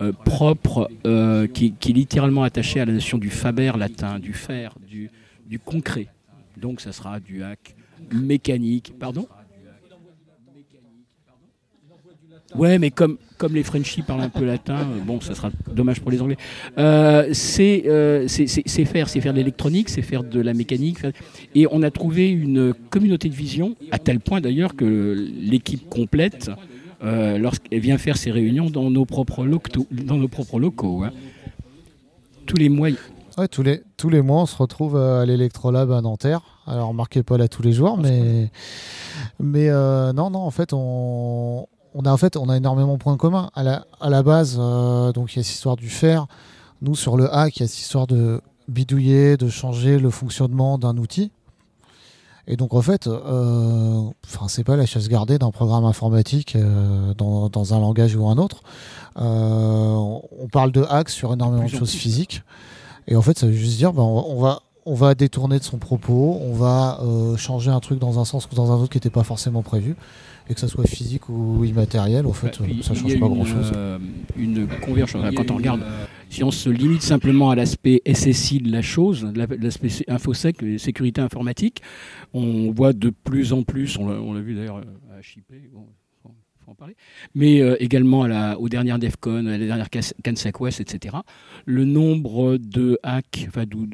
[0.00, 4.34] euh, propre, euh, qui, est littéralement attachée à la notion du faber latin, du
[4.88, 5.10] du,
[5.46, 6.08] du concret.
[6.56, 7.74] Donc ça sera du hack
[8.12, 8.92] mécanique.
[8.98, 9.26] Pardon
[12.56, 16.00] Ouais, mais comme, comme les Frenchies parlent un peu latin, euh, bon, ça sera dommage
[16.00, 16.36] pour les Anglais.
[16.78, 20.54] Euh, c'est euh, c'est- c'est- c'est faire, c'est faire de l'électronique, c'est faire de la
[20.54, 20.98] mécanique.
[21.00, 21.12] faire-
[21.54, 26.50] Et on a trouvé une communauté de vision, à tel point d'ailleurs que l'équipe complète,
[27.02, 29.86] euh, lorsqu'elle vient faire ses réunions dans nos propres locaux.
[29.90, 31.10] Dans nos propres locaux hein.
[32.46, 32.88] Tous les mois,
[33.36, 36.42] Ouais, tous les, tous les mois, on se retrouve euh, à l'Electrolab à Nanterre.
[36.68, 38.48] Alors, remarquez pas là tous les jours, mais,
[39.40, 42.98] mais euh, non, non, en fait, on, on a en fait, on a énormément de
[42.98, 43.50] points communs.
[43.54, 46.26] À la, à la base, euh, donc il y a cette histoire du fer.
[46.82, 50.78] Nous, sur le hack, il y a cette histoire de bidouiller, de changer le fonctionnement
[50.78, 51.30] d'un outil.
[52.46, 57.14] Et donc, en fait, euh, enfin, c'est pas la chasse gardée d'un programme informatique euh,
[57.14, 58.62] dans, dans un langage ou un autre.
[59.16, 59.94] Euh,
[60.38, 62.42] on parle de hack sur énormément de choses physiques.
[63.06, 66.38] Et en fait, ça veut juste dire, ben, on, va, on détourner de son propos,
[66.42, 69.10] on va euh, changer un truc dans un sens ou dans un autre qui n'était
[69.10, 69.96] pas forcément prévu,
[70.48, 73.18] et que ça soit physique ou immatériel, en fait, Bah, euh, ça y change a
[73.18, 73.72] pas grand-chose.
[73.74, 73.98] euh,
[74.36, 75.24] une convergence.
[75.34, 75.82] Quand on regarde,
[76.28, 81.20] si on se limite simplement à l'aspect SSI de la chose, la- l'aspect infosec, sécurité
[81.20, 81.80] informatique,
[82.34, 85.86] on voit de plus en plus, on l'a on l'a vu d'ailleurs à HIP, bon,
[86.22, 86.96] faut, faut en parler,
[87.34, 91.16] mais euh, également à la, aux dernières DEFCON, à la dernière CANSEC West, etc.
[91.64, 93.48] Le nombre de hacks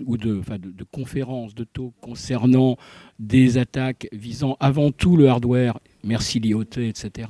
[0.05, 2.77] ou de, enfin, de, de conférences, de talks concernant
[3.21, 7.29] des attaques visant avant tout le hardware, merci l'IoT, etc.,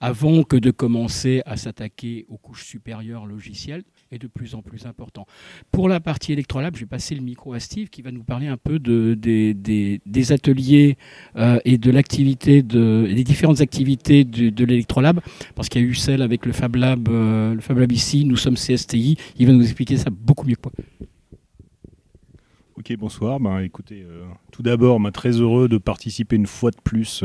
[0.00, 4.86] avant que de commencer à s'attaquer aux couches supérieures logicielles, est de plus en plus
[4.86, 5.26] important.
[5.70, 8.46] Pour la partie électrolab, je vais passer le micro à Steve qui va nous parler
[8.46, 10.96] un peu de, des, ateliers
[11.36, 15.20] euh, et de l'activité, de, des différentes activités de, de l'électrolab,
[15.54, 18.36] parce qu'il y a eu celle avec le Fab Lab, euh, le Fab ici, nous
[18.36, 20.72] sommes CSTI, il va nous expliquer ça beaucoup mieux que moi.
[22.76, 23.38] Ok, bonsoir.
[23.38, 27.22] Ben, écoutez, euh, tout d'abord, ben, très heureux de participer une fois de plus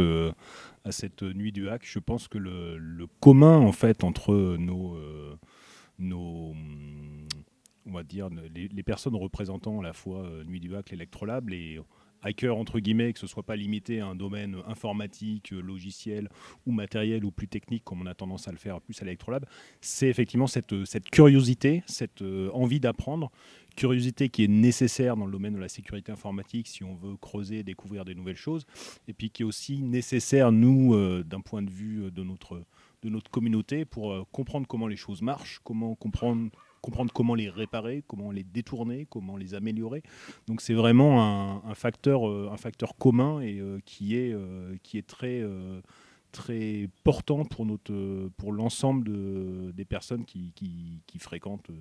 [0.84, 1.82] à cette nuit du hack.
[1.86, 5.38] Je pense que le, commun, en fait, entre nos, euh,
[5.98, 6.54] nos
[7.86, 11.80] on va dire, les, personnes représentant à la fois euh, Nuit du hack, l'Electrolab, les
[12.22, 16.30] hackers, entre guillemets, que ce soit pas limité à un domaine informatique, logiciel
[16.66, 19.46] ou matériel ou plus technique, comme on a tendance à le faire plus à l'Electrolab,
[19.82, 23.32] c'est effectivement cette, cette curiosité, cette euh, envie d'apprendre
[23.80, 27.64] curiosité qui est nécessaire dans le domaine de la sécurité informatique si on veut creuser,
[27.64, 28.66] découvrir des nouvelles choses,
[29.08, 32.62] et puis qui est aussi nécessaire, nous, euh, d'un point de vue euh, de notre,
[33.04, 36.50] de notre communauté, pour euh, comprendre comment les choses marchent, comment comprendre,
[36.82, 40.04] comprendre comment les réparer, comment les détourner, comment les améliorer.
[40.48, 44.36] Donc c'est vraiment un, facteur, un facteur commun et qui, est,
[44.84, 45.44] qui est très...
[46.32, 47.66] très portant pour,
[48.38, 51.72] pour l'ensemble de- des personnes qui, qui, fréquentent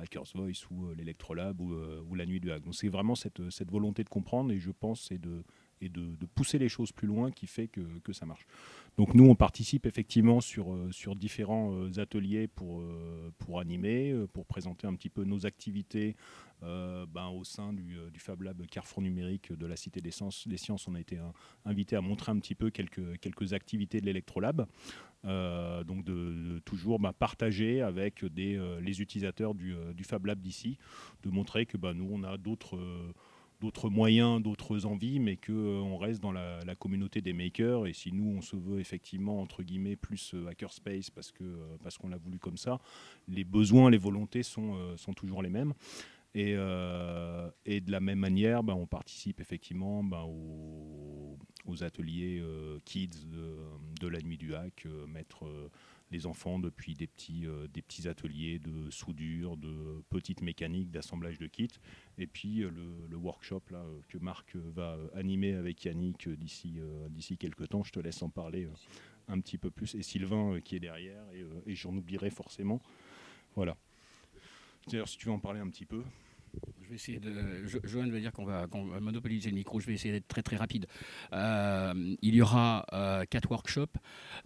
[0.00, 2.62] Hackers Voice ou euh, l'Electrolab ou, euh, ou la Nuit du Hack.
[2.62, 5.44] Donc c'est vraiment cette, cette volonté de comprendre et je pense c'est de
[5.82, 8.46] et de, pousser les choses plus loin qui fait que, que ça marche.
[8.96, 14.14] Donc nous, on participe effectivement sur, euh, sur différents euh, ateliers pour, euh, pour animer,
[14.32, 16.16] pour présenter un petit peu nos activités
[16.62, 20.88] ben, au sein du, Fab Lab Carrefour numérique de la Cité des Sciences.
[20.88, 21.18] On a été
[21.66, 24.66] invité à montrer un petit peu quelques, quelques activités de l'Electrolab.
[25.22, 30.78] donc de, toujours ben, partager avec les utilisateurs du, du Fab Lab d'ici,
[31.22, 32.78] de montrer que ben, nous, on a d'autres
[33.60, 37.86] d'autres moyens, d'autres envies, mais qu'on euh, reste dans la, communauté des makers.
[37.86, 41.76] Et si nous, on se veut effectivement, entre guillemets, plus euh, hackerspace parce qu'on euh,
[41.82, 42.80] parce qu'on l'a voulu comme ça,
[43.28, 45.72] les besoins, les volontés sont, sont toujours les mêmes.
[46.34, 52.44] Et, et, de la même manière, ben, on participe effectivement ben, aux, aux, ateliers
[52.84, 53.56] kids de,
[54.00, 55.46] de, la nuit du hack, mettre
[56.10, 61.38] les enfants depuis des petits, euh, des petits ateliers de soudure, de petites mécaniques, d'assemblage
[61.38, 61.68] de kits.
[62.18, 62.70] Et puis euh,
[63.08, 66.78] le, workshop là, euh, que Marc va animer avec Yannick d'ici
[67.10, 67.82] d'ici quelques temps.
[67.82, 68.68] Je te laisse en parler
[69.28, 69.94] un petit peu plus.
[69.94, 72.80] Et Sylvain qui est derrière, et, et j'en oublierai forcément.
[73.54, 73.76] Voilà.
[74.88, 76.04] D'ailleurs, si tu veux en parler un petit peu.
[76.86, 77.66] Je vais essayer de.
[77.84, 78.68] Johan va dire qu'on va,
[79.00, 79.80] monopoliser le micro.
[79.80, 80.86] Je vais essayer d'être très très rapide.
[81.32, 83.96] Euh, il y aura euh, quatre workshops.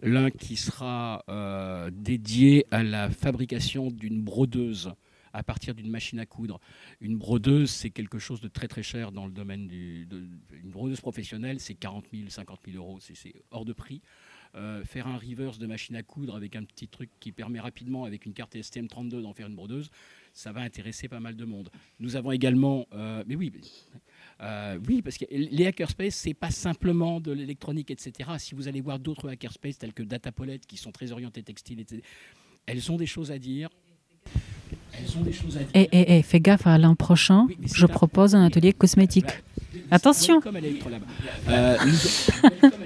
[0.01, 4.91] L'un qui sera euh, dédié à la fabrication d'une brodeuse
[5.33, 6.59] à partir d'une machine à coudre.
[6.99, 10.07] Une brodeuse, c'est quelque chose de très très cher dans le domaine du.
[10.51, 12.99] une brodeuse professionnelle, c'est 40 000, 50 000 euros.
[12.99, 14.01] C'est hors de prix.
[14.83, 18.25] Faire un reverse de machine à coudre avec un petit truc qui permet rapidement, avec
[18.25, 19.91] une carte STM32, d'en faire une brodeuse,
[20.33, 21.69] ça va intéresser pas mal de monde.
[21.99, 23.51] Nous avons également, euh, mais oui,
[24.41, 28.31] euh, oui, parce que les hackerspace, c'est pas simplement de l'électronique, etc.
[28.37, 32.01] Si vous allez voir d'autres hackerspace tels que Datapolet, qui sont très orientés textiles, etc.,
[32.65, 33.69] elles ont des choses à dire.
[34.93, 35.69] Elles ont des choses à dire.
[35.73, 39.31] Et, et, et fais gaffe à l'an prochain, je propose un atelier cosmétique.
[39.89, 40.41] Attention.
[40.41, 40.79] Comme tu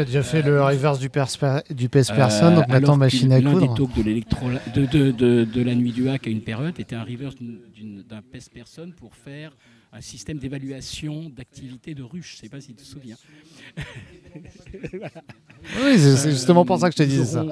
[0.00, 3.60] as déjà fait le reverse du, du PS Person, donc euh, maintenant machine à coudre.
[3.60, 6.96] L'un des talks de, de, de, de, la nuit du hack à une période était
[6.96, 9.52] un reverse d'un PS Person pour faire
[9.92, 12.32] un système d'évaluation d'activité de ruche.
[12.32, 13.16] Je ne sais pas si tu te souviens.
[15.82, 17.44] Oui, c'est justement pour ça que je te disais ça.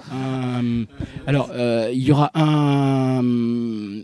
[1.27, 3.21] alors, euh, il y aura un,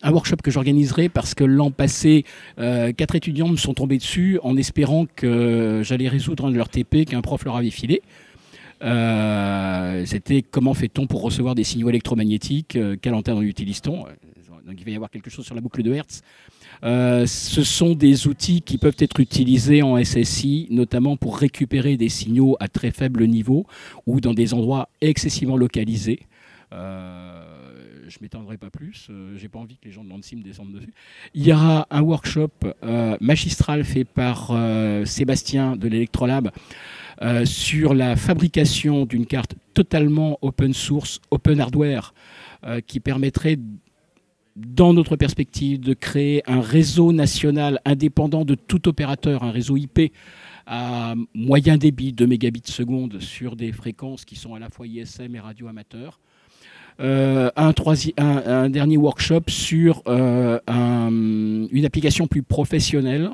[0.03, 2.25] un workshop que j'organiserai parce que l'an passé,
[2.59, 6.69] euh, quatre étudiants me sont tombés dessus en espérant que j'allais résoudre un de leurs
[6.69, 8.03] TP qu'un prof leur avait filé.
[8.83, 14.05] Euh, c'était comment fait-on pour recevoir des signaux électromagnétiques Quelle antenne utilise-t-on
[14.67, 16.23] Donc il va y avoir quelque chose sur la boucle de Hertz.
[16.85, 22.09] Euh, ce sont des outils qui peuvent être utilisés en SSI, notamment pour récupérer des
[22.09, 23.67] signaux à très faible niveau
[24.07, 26.21] ou dans des endroits excessivement localisés.
[26.73, 27.45] Euh,
[28.09, 30.43] je ne m'étendrai pas plus, euh, j'ai pas envie que les gens de l'ANSI me
[30.43, 30.93] descendent dessus.
[31.35, 32.51] Il y aura un workshop
[33.21, 34.53] magistral fait par
[35.07, 36.51] Sébastien de l'Electrolab
[37.45, 42.15] sur la fabrication d'une carte totalement open source, open hardware,
[42.87, 43.59] qui permettrait
[44.57, 50.13] dans notre perspective, de créer un réseau national indépendant de tout opérateur, un réseau IP
[50.67, 55.35] à moyen débit, 2 mégabits seconde, sur des fréquences qui sont à la fois ISM
[55.35, 56.21] et radio amateur.
[57.01, 63.31] Euh, un, dernier workshop sur euh, une application plus professionnelle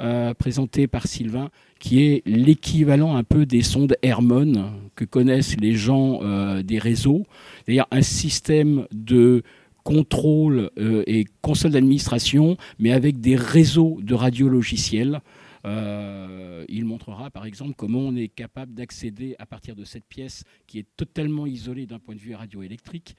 [0.00, 5.74] euh, présentée par Sylvain, qui est l'équivalent un peu des sondes Hermon que connaissent les
[5.74, 6.20] gens
[6.62, 7.26] des réseaux,
[7.64, 9.42] c'est-à-dire un système de
[9.86, 15.20] contrôle euh, et console d'administration, mais avec des réseaux de radiologiciels.
[15.64, 20.42] Euh, il montrera par exemple comment on est capable d'accéder à partir de cette pièce
[20.66, 23.16] qui est totalement isolée d'un point de vue radioélectrique,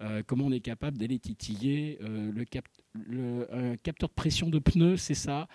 [0.00, 5.48] euh, comment on est capable d'aller titiller le, capteur de pression de pneus, c'est ça,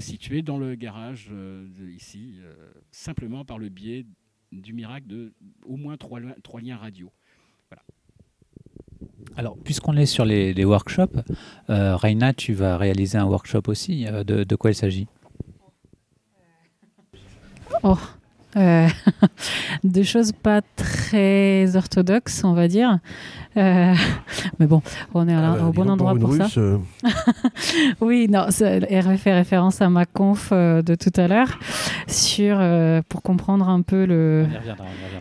[0.00, 1.30] situé dans le garage
[1.94, 2.40] ici,
[2.90, 4.06] simplement par le biais
[4.52, 5.32] du miracle de
[5.64, 7.10] au moins trois, trois liens radio.
[7.70, 7.82] Voilà.
[9.36, 11.18] Alors, puisqu'on est sur les, workshops,
[11.68, 14.06] euh, Reina, tu vas réaliser un workshop aussi.
[14.06, 15.06] Euh, de, quoi il s'agit?
[17.82, 17.98] Oh,
[18.56, 18.88] euh,
[19.84, 22.98] de choses pas très orthodoxes, on va dire.
[23.56, 23.94] Euh,
[24.58, 24.82] mais bon,
[25.14, 26.48] on est ah bah, au bon endroit pour ça.
[26.58, 26.78] Euh.
[28.00, 31.58] oui, non, elle fait référence à ma conf euh, de tout à l'heure
[32.06, 32.58] sur
[33.08, 34.46] pour comprendre un peu le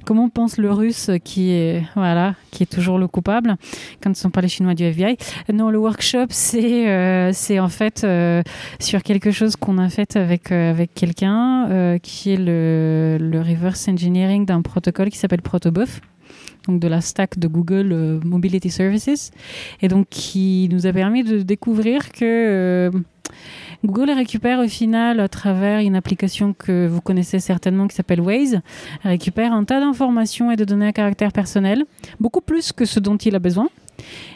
[0.05, 3.55] comment pense le russe qui est voilà qui est toujours le coupable
[4.01, 5.17] quand ce ne sont pas les Chinois du FBI.
[5.51, 8.05] Non, le workshop c'est c'est en fait
[8.79, 14.45] sur quelque chose qu'on a fait avec avec quelqu'un qui est le, le reverse engineering
[14.45, 16.01] d'un protocole qui s'appelle Protobuf
[16.67, 19.31] donc de la stack de Google Mobility Services,
[19.81, 22.91] et donc qui nous a permis de découvrir que
[23.83, 28.61] Google récupère au final, à travers une application que vous connaissez certainement qui s'appelle Waze,
[29.03, 31.85] récupère un tas d'informations et de données à caractère personnel,
[32.19, 33.69] beaucoup plus que ce dont il a besoin.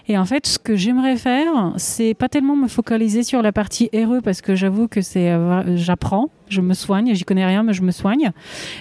[0.07, 3.89] Et en fait, ce que j'aimerais faire, c'est pas tellement me focaliser sur la partie
[3.93, 7.73] RE parce que j'avoue que c'est euh, j'apprends, je me soigne, j'y connais rien mais
[7.73, 8.31] je me soigne,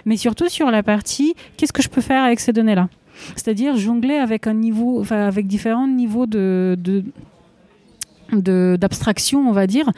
[0.06, 2.88] mais surtout sur la partie qu'est-ce que je peux faire avec ces données-là?
[3.36, 4.46] C'est-à-dire jongler avec
[5.46, 6.76] différents niveaux de,
[8.32, 9.90] d'abstraction, on va dire,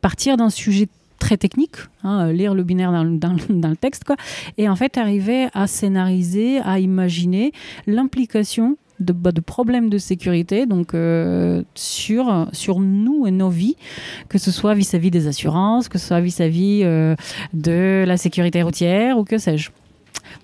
[0.00, 4.16] partir d'un sujet très technique, hein, lire le binaire dans, le texte, quoi,
[4.58, 7.52] et en fait arriver à scénariser, à imaginer
[7.86, 13.76] l'implication de, bah, problèmes de sécurité donc euh, sur, sur nous et nos vies,
[14.28, 17.16] que ce soit vis-à-vis des assurances, que ce soit vis-à-vis euh,
[17.52, 19.70] de la sécurité routière ou que sais-je.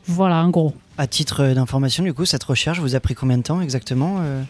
[0.07, 0.73] Voilà, en gros.
[1.01, 4.43] À titre d'information, du coup, cette recherche vous a pris combien de temps exactement euh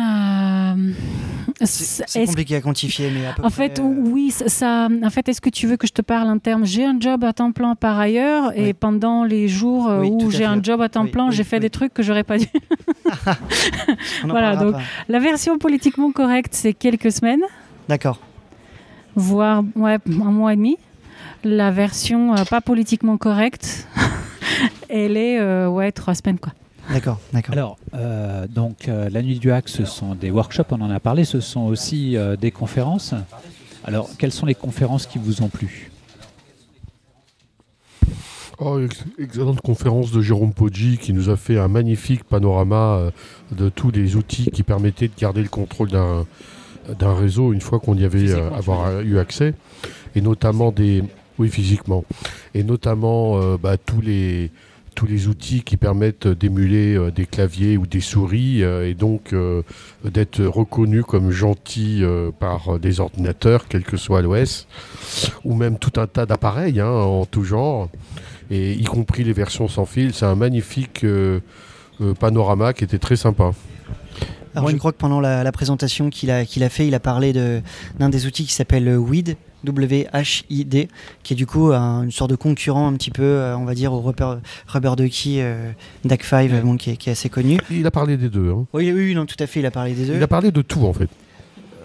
[0.00, 0.92] euh,
[1.62, 4.88] c'est compliqué à quantifier, mais en fait, euh, oui, ça.
[5.04, 7.22] En fait, est-ce que tu veux que je te parle en termes J'ai un job
[7.22, 11.06] à temps plein par ailleurs, et pendant les jours où j'ai un job à temps
[11.06, 12.46] plein, j'ai fait des trucs que j'aurais pas dû.
[14.24, 14.74] voilà, donc
[15.10, 17.42] la version politiquement correcte, c'est quelques semaines.
[17.90, 18.18] D'accord.
[19.16, 20.78] Voire ouais, un mois et demi.
[21.44, 23.86] La version pas politiquement correcte,
[25.02, 26.52] elle est ouais trois semaines quoi.
[26.90, 27.52] D'accord, d'accord.
[27.52, 31.00] Alors, euh, donc, euh, la nuit du hack, ce sont des workshops, on en a
[31.00, 33.14] parlé, ce sont aussi euh, des conférences.
[33.84, 35.90] Alors, quelles sont les conférences qui vous ont plu?
[38.58, 38.78] Oh,
[39.18, 43.10] Excellente conférence de Jérôme Poggi qui nous a fait un magnifique panorama
[43.50, 46.24] de tous les outils qui permettaient de garder le contrôle d'un,
[46.96, 49.54] d'un réseau une fois qu'on y avait avoir eu accès.
[50.14, 51.02] Et notamment des.
[51.36, 52.04] Oui, physiquement.
[52.54, 54.52] Et notamment bah, tous les
[54.94, 59.32] tous les outils qui permettent d'émuler euh, des claviers ou des souris euh, et donc
[59.32, 59.62] euh,
[60.04, 62.02] d'être reconnus comme gentils
[62.38, 64.66] par des ordinateurs, quel que soit l'OS,
[65.44, 67.88] ou même tout un tas d'appareils hein, en tout genre,
[68.50, 70.14] et y compris les versions sans fil.
[70.14, 71.04] C'est un magnifique
[72.20, 73.52] panorama qui était très sympa.
[74.54, 77.32] Alors, je crois que pendant la, présentation qu'il a, qu'il a fait, il a parlé
[77.32, 79.36] d'un des outils qui s'appelle WID,
[79.70, 80.88] WHID,
[81.22, 83.92] qui est du coup une sorte de concurrent un petit peu, euh, on va dire,
[83.92, 85.70] au Rubber, Rubber Ducky euh,
[86.06, 87.58] DAC5, qui, est, assez connu.
[87.70, 88.50] Il a parlé des deux.
[88.50, 88.66] Hein.
[88.72, 90.14] Oui, oui, non, tout à fait, il a parlé des deux.
[90.16, 91.08] Il a parlé de tout en fait.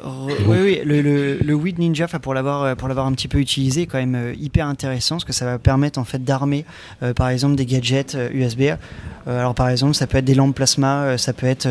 [0.06, 3.86] oui, oui, le, le, Weed Ninja, pour l'avoir pour l'avoir un petit peu utilisé, est
[3.86, 6.66] quand même euh, hyper intéressant parce que ça va permettre en fait d'armer,
[7.16, 8.64] par exemple, des gadgets USB.
[9.28, 11.68] alors par exemple, ça peut être des lampes plasma, ça peut être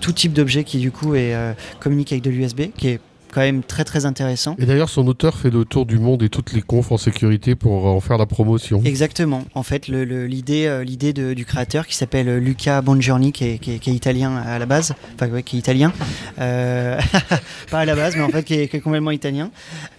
[0.00, 1.34] tout type d'objet qui du coup est
[1.80, 3.00] communique avec de l'USB, qui est
[3.32, 4.56] quand même très très intéressant.
[4.58, 7.54] Et d'ailleurs, son auteur fait le tour du monde et toutes les confs en sécurité
[7.54, 8.82] pour en faire la promotion.
[8.84, 9.44] Exactement.
[9.54, 13.86] En fait, l'idée le, l'idée du créateur qui s'appelle Luca Bongiorni, qui est, qui, est,
[13.86, 15.92] italien à la base, enfin qui est italien,
[16.38, 16.98] euh,
[17.70, 19.50] pas à la base, mais en fait qui est, complètement italien.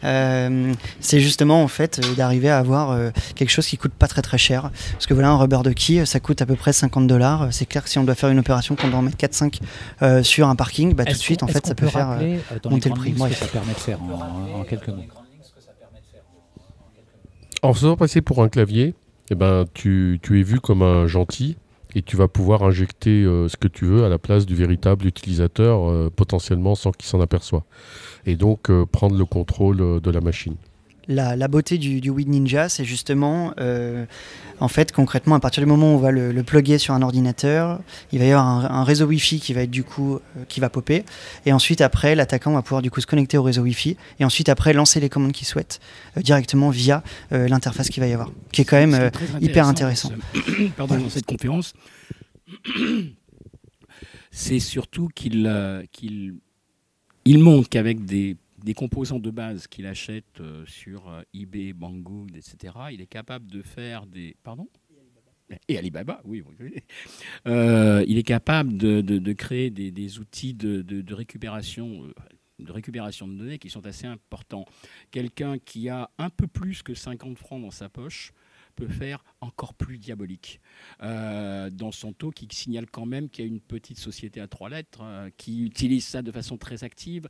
[0.03, 4.21] Euh, c'est justement en fait d'arriver à avoir euh, quelque chose qui coûte pas très
[4.21, 4.71] très cher.
[4.93, 7.49] Parce que voilà, un rubber de key, ça coûte à peu près 50 dollars.
[7.51, 10.47] C'est clair que si on doit faire une opération qu'on doit en mettre 4-5 sur
[10.47, 12.17] un parking, bah, tout de suite, en fait, ça peut, faire
[12.69, 15.03] monter le prix que ça permet de faire en, quelques mots
[17.61, 18.93] En faisant passer pour un clavier,
[19.29, 21.57] eh ben, tu, es vu comme un gentil
[21.95, 25.07] et tu vas pouvoir injecter euh, ce que tu veux à la place du véritable
[25.07, 27.63] utilisateur, euh, potentiellement sans qu'il s'en aperçoive.
[28.27, 30.55] Et donc euh, prendre le contrôle de la machine
[31.09, 34.05] la, beauté du, du Weed Ninja, c'est justement, euh,
[34.59, 37.01] en fait, concrètement, à partir du moment où on va le, le plugger sur un
[37.01, 37.79] ordinateur,
[38.11, 40.69] il va y avoir un, réseau Wi-Fi qui va être du coup, euh, qui va
[40.69, 41.03] popper.
[41.47, 43.97] Et ensuite, après, l'attaquant va pouvoir du coup se connecter au réseau Wi-Fi.
[44.19, 45.79] Et ensuite, après, lancer les commandes qu'il souhaite
[46.15, 48.31] euh, directement via l'interface qu'il va y avoir.
[48.51, 49.09] Qui est quand même
[49.41, 50.11] hyper intéressant.
[50.77, 51.73] Pardon, dans cette conférence,
[54.31, 55.51] c'est surtout qu'il
[55.91, 56.35] qu'il
[57.25, 62.35] il montre qu'avec des des composants de base qu'il achète euh, sur euh, eBay, Banggood,
[62.35, 64.35] etc., il est capable de faire des...
[64.43, 64.67] Pardon?
[65.67, 66.43] Et Alibaba, oui.
[67.47, 72.03] Euh, il est capable de, créer des, outils de, récupération
[72.59, 74.65] de récupération de données qui sont assez importants.
[75.09, 78.31] Quelqu'un qui a un peu plus que 50 francs dans sa poche
[78.75, 80.59] peut faire encore plus diabolique.
[80.99, 84.69] dans son taux, qui signale quand même qu'il y a une petite société à trois
[84.69, 85.01] lettres
[85.37, 87.27] qui utilise ça de façon très active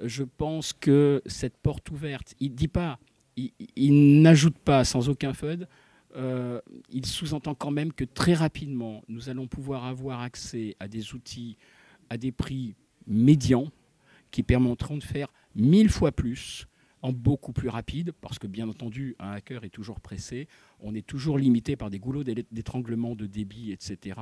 [0.00, 2.98] je pense que cette porte ouverte, il dit pas,
[3.36, 5.68] il, n'ajoute pas sans aucun FUD,
[6.14, 11.14] euh, il sous-entend quand même que très rapidement, nous allons pouvoir avoir accès à des
[11.14, 11.56] outils
[12.10, 12.74] à des prix
[13.06, 13.70] médians
[14.30, 16.66] qui permettront de faire mille fois plus
[17.00, 20.46] en beaucoup plus rapide, parce que bien entendu, un hacker est toujours pressé,
[20.78, 24.20] on est toujours limité par des goulots d'étranglement de débit, etc.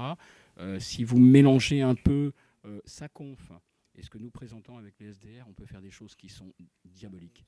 [0.59, 2.33] Euh, si vous mélangez un peu
[2.65, 3.53] euh, sa conf
[4.01, 6.53] et ce que nous présentons avec les SDR, on peut faire des choses qui sont
[6.85, 7.45] diaboliques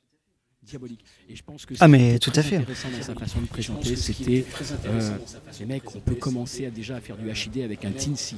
[0.62, 1.04] diabolique.
[1.28, 2.58] Et je pense que ah mais tout à fait.
[2.58, 4.44] intéressant dans sa façon de présenter, c'était
[4.86, 5.18] euh,
[5.58, 8.36] les mecs, on peut commencer à déjà à faire du HID avec un Tinsy.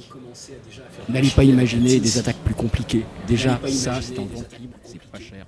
[1.07, 3.05] N'allez pas imaginer des attaques plus compliquées.
[3.27, 5.45] Déjà, ça, c'est en vente libre, c'est pas cher.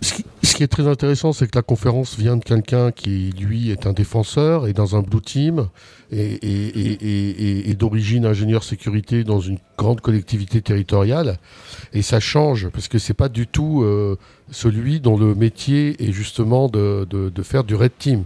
[0.00, 0.22] Ce qui,
[0.62, 4.66] est très intéressant, c'est que la conférence vient de quelqu'un qui, lui, est un défenseur
[4.66, 5.68] et dans un blue team
[6.12, 11.38] et, d'origine ingénieur sécurité dans une grande collectivité territoriale.
[11.92, 14.16] Et ça change parce que c'est pas du tout euh,
[14.50, 17.06] celui dont le métier est justement de,
[17.42, 18.24] faire du red team.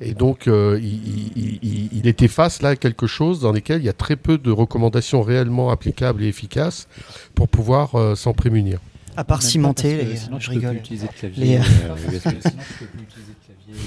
[0.00, 3.94] Et donc, euh, il, était face là à quelque chose dans lequel il y a
[3.94, 6.88] très peu de recommandations réellement applicables et efficaces
[7.34, 8.80] pour pouvoir euh, s'en prémunir.
[9.16, 10.16] À part cimenter, les...
[10.38, 10.80] je rigole.
[11.36, 11.58] Les...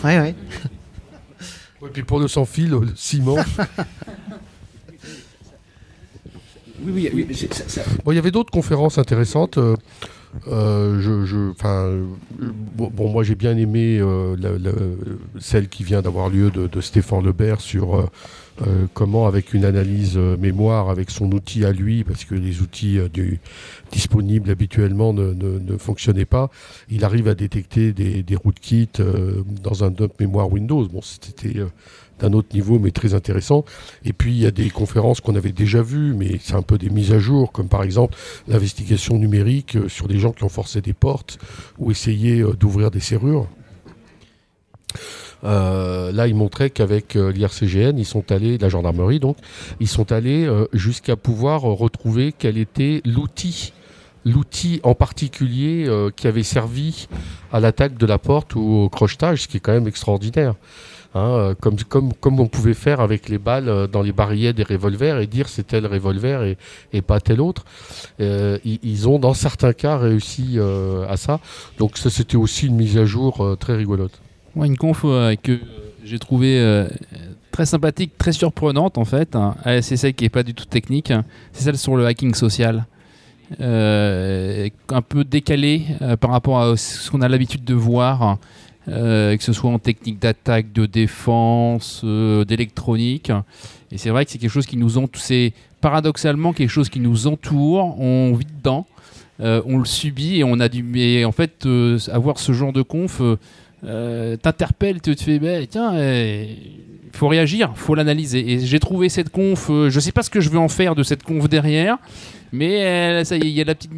[0.03, 0.35] ouais, ouais.
[1.85, 3.37] Et puis pour le sans-fil, le ciment.
[6.81, 7.27] oui, oui,
[8.03, 9.57] Bon, il y avait d'autres conférences intéressantes.
[9.57, 9.75] Euh,
[10.47, 11.51] euh, je, je,
[12.75, 14.35] bon, moi j'ai bien aimé euh,
[15.39, 18.09] celle qui vient d'avoir lieu de, de, Stéphane Lebert sur
[18.65, 22.61] euh, comment avec une analyse euh, mémoire, avec son outil à lui, parce que les
[22.61, 23.07] outils euh,
[23.91, 26.49] disponibles habituellement ne, ne, fonctionnaient pas,
[26.89, 28.89] il arrive à détecter des, des rootkits
[29.61, 30.87] dans un dump mémoire Windows.
[30.87, 31.59] Bon, c'était
[32.19, 33.63] d'un autre niveau, mais très intéressant.
[34.03, 36.79] Et puis, il y a des conférences qu'on avait déjà vues, mais c'est un peu
[36.79, 38.15] des mises à jour, comme par exemple
[38.47, 41.37] l'investigation numérique sur des gens qui ont forcé des portes
[41.77, 43.47] ou essayé d'ouvrir des serrures.
[45.43, 49.37] Euh, là, il montrait qu'avec euh, l'IRCGN, ils sont allés, la gendarmerie donc,
[49.79, 53.73] ils sont allés euh, jusqu'à pouvoir retrouver quel était l'outil
[54.25, 57.07] l'outil en particulier qui avait servi
[57.53, 60.55] à l'attaque de la porte ou au crochetage, ce qui est quand même extraordinaire.
[61.15, 65.47] Hein, comme, on pouvait faire avec les balles dans les barillet des revolvers et dire
[65.47, 66.57] c'est tel revolver
[66.91, 67.63] et, pas tel autre.
[68.19, 70.59] ils, ont dans certains cas réussi
[71.07, 71.39] à ça.
[71.77, 74.19] Donc ça c'était aussi une mise à jour très rigolote
[74.65, 75.59] une conf euh, que
[76.03, 76.87] j'ai trouvé euh,
[77.51, 79.35] très sympathique, très surprenante en fait.
[79.35, 79.55] Hein.
[79.81, 81.11] C'est celle qui n'est pas du tout technique.
[81.51, 82.85] C'est celle sur le hacking social.
[83.61, 85.83] Euh, un peu décalé
[86.19, 88.37] par rapport à ce qu'on a l'habitude de voir,
[88.85, 93.31] que ce soit en technique d'attaque, de défense, d'électronique.
[93.91, 96.99] Et c'est vrai que c'est quelque chose qui nous entoure, c'est paradoxalement quelque chose qui
[96.99, 98.85] nous entoure, on vit dedans,
[99.39, 100.83] on le subit et on a du.
[100.83, 101.65] Mais en fait,
[102.11, 103.21] avoir ce genre de conf
[103.85, 106.57] euh, t'interpelle, tu te fais, bah, tiens, il eh,
[107.13, 108.51] faut réagir, faut l'analyser.
[108.51, 110.95] Et j'ai trouvé cette conf, euh, je sais pas ce que je vais en faire
[110.95, 111.97] de cette conf derrière,
[112.51, 113.91] mais ça il y a la petite,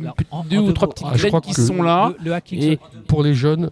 [0.50, 2.14] deux ou trois petites ah, qui sont là.
[2.52, 3.70] et pour les jeunes,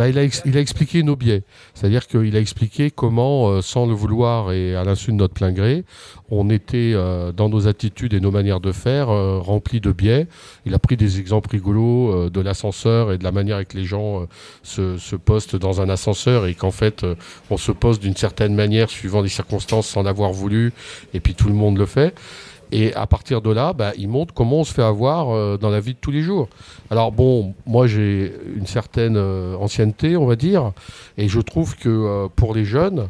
[0.00, 1.42] bah, il, a expliqué nos biais.
[1.74, 5.52] C'est-à-dire qu'il a expliqué comment, euh, sans le vouloir et à l'insu de notre plein
[5.52, 5.84] gré,
[6.30, 10.26] on était euh, dans nos attitudes et nos manières de faire euh, remplis de biais.
[10.64, 14.26] Il a pris des exemples rigolos de l'ascenseur et de la manière avec les gens
[14.62, 17.04] se, se, postent dans un ascenseur et qu'en fait
[17.50, 20.72] on se pose d'une certaine manière suivant les circonstances sans l'avoir voulu
[21.12, 22.14] et puis tout le monde le fait.
[22.72, 25.70] Et à partir de là, bah, il montre comment on se fait avoir euh, dans
[25.70, 26.48] la vie de tous les jours.
[26.90, 30.72] Alors bon, moi j'ai une certaine euh, ancienneté, on va dire,
[31.18, 33.08] et je trouve que euh, pour les jeunes,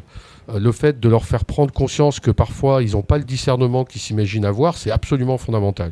[0.53, 4.01] le fait de leur faire prendre conscience que parfois ils n'ont pas le discernement qu'ils
[4.01, 5.91] s'imaginent avoir, c'est absolument fondamental.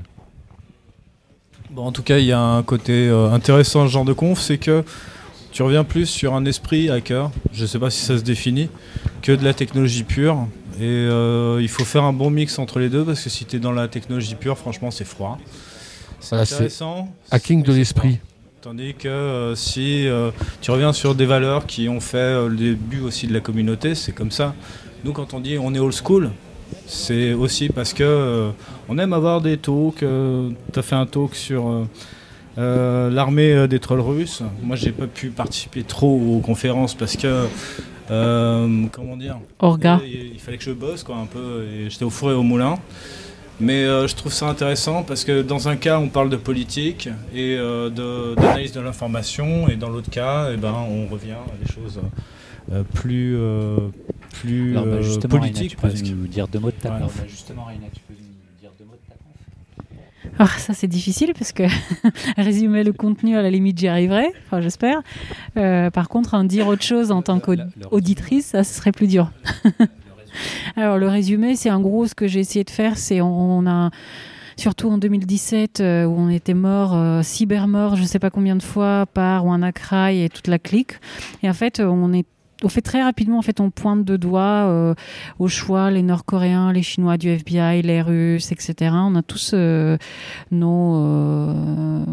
[1.69, 4.57] Bon, en tout cas, il y a un côté intéressant ce genre de conf, c'est
[4.57, 4.83] que
[5.51, 8.69] tu reviens plus sur un esprit hacker, je ne sais pas si ça se définit,
[9.21, 10.47] que de la technologie pure.
[10.79, 13.57] Et euh, il faut faire un bon mix entre les deux parce que si tu
[13.57, 15.37] es dans la technologie pure, franchement, c'est froid.
[16.21, 17.09] C'est intéressant.
[17.31, 18.19] Hacking de l'esprit.
[18.61, 23.01] Tandis que euh, si euh, tu reviens sur des valeurs qui ont fait le début
[23.01, 24.55] aussi de la communauté, c'est comme ça.
[25.03, 26.29] Nous, quand on dit on est old school,
[26.87, 28.51] c'est aussi parce que
[28.87, 29.99] on aime avoir des talks.
[29.99, 31.87] tu as fait un talk sur
[32.57, 34.43] l'armée des trolls russes.
[34.61, 37.47] Moi, j'ai pas pu participer trop aux conférences parce que
[38.11, 39.99] euh, comment dire Orga.
[40.05, 42.77] Il, fallait que je bosse quoi un peu et j'étais au four et au moulin.
[43.61, 47.09] Mais euh, je trouve ça intéressant parce que dans un cas on parle de politique
[47.35, 47.89] et euh,
[48.35, 51.99] d'analyse de, l'information et dans l'autre cas eh ben, on revient à des choses
[52.93, 53.37] plus,
[54.31, 55.71] plus Alors, bah, politiques.
[55.71, 57.07] tu peux nous dire deux mots de ta ouais.
[57.27, 57.67] justement,
[60.39, 61.63] ah, ça c'est difficile parce que
[62.37, 65.01] résumer le contenu à la limite j'y arriverai, enfin j'espère.
[65.57, 69.31] Euh, par contre, en dire autre chose en tant qu'auditrice, ça ce serait plus dur.
[70.77, 73.89] Alors le résumé, c'est en gros ce que j'ai essayé de faire, c'est on, a
[74.55, 79.07] surtout en 2017 où on était mort, cyber mort, je sais pas combien de fois
[79.13, 80.93] par WannaCry et toute la clique.
[81.43, 82.25] Et en fait, on est
[82.63, 84.95] on fait très rapidement, en fait, on pointe de doigt
[85.39, 88.91] au choix les Nord-Coréens, les Chinois du FBI, les Russes, etc.
[88.93, 89.55] On a tous
[90.51, 92.05] nos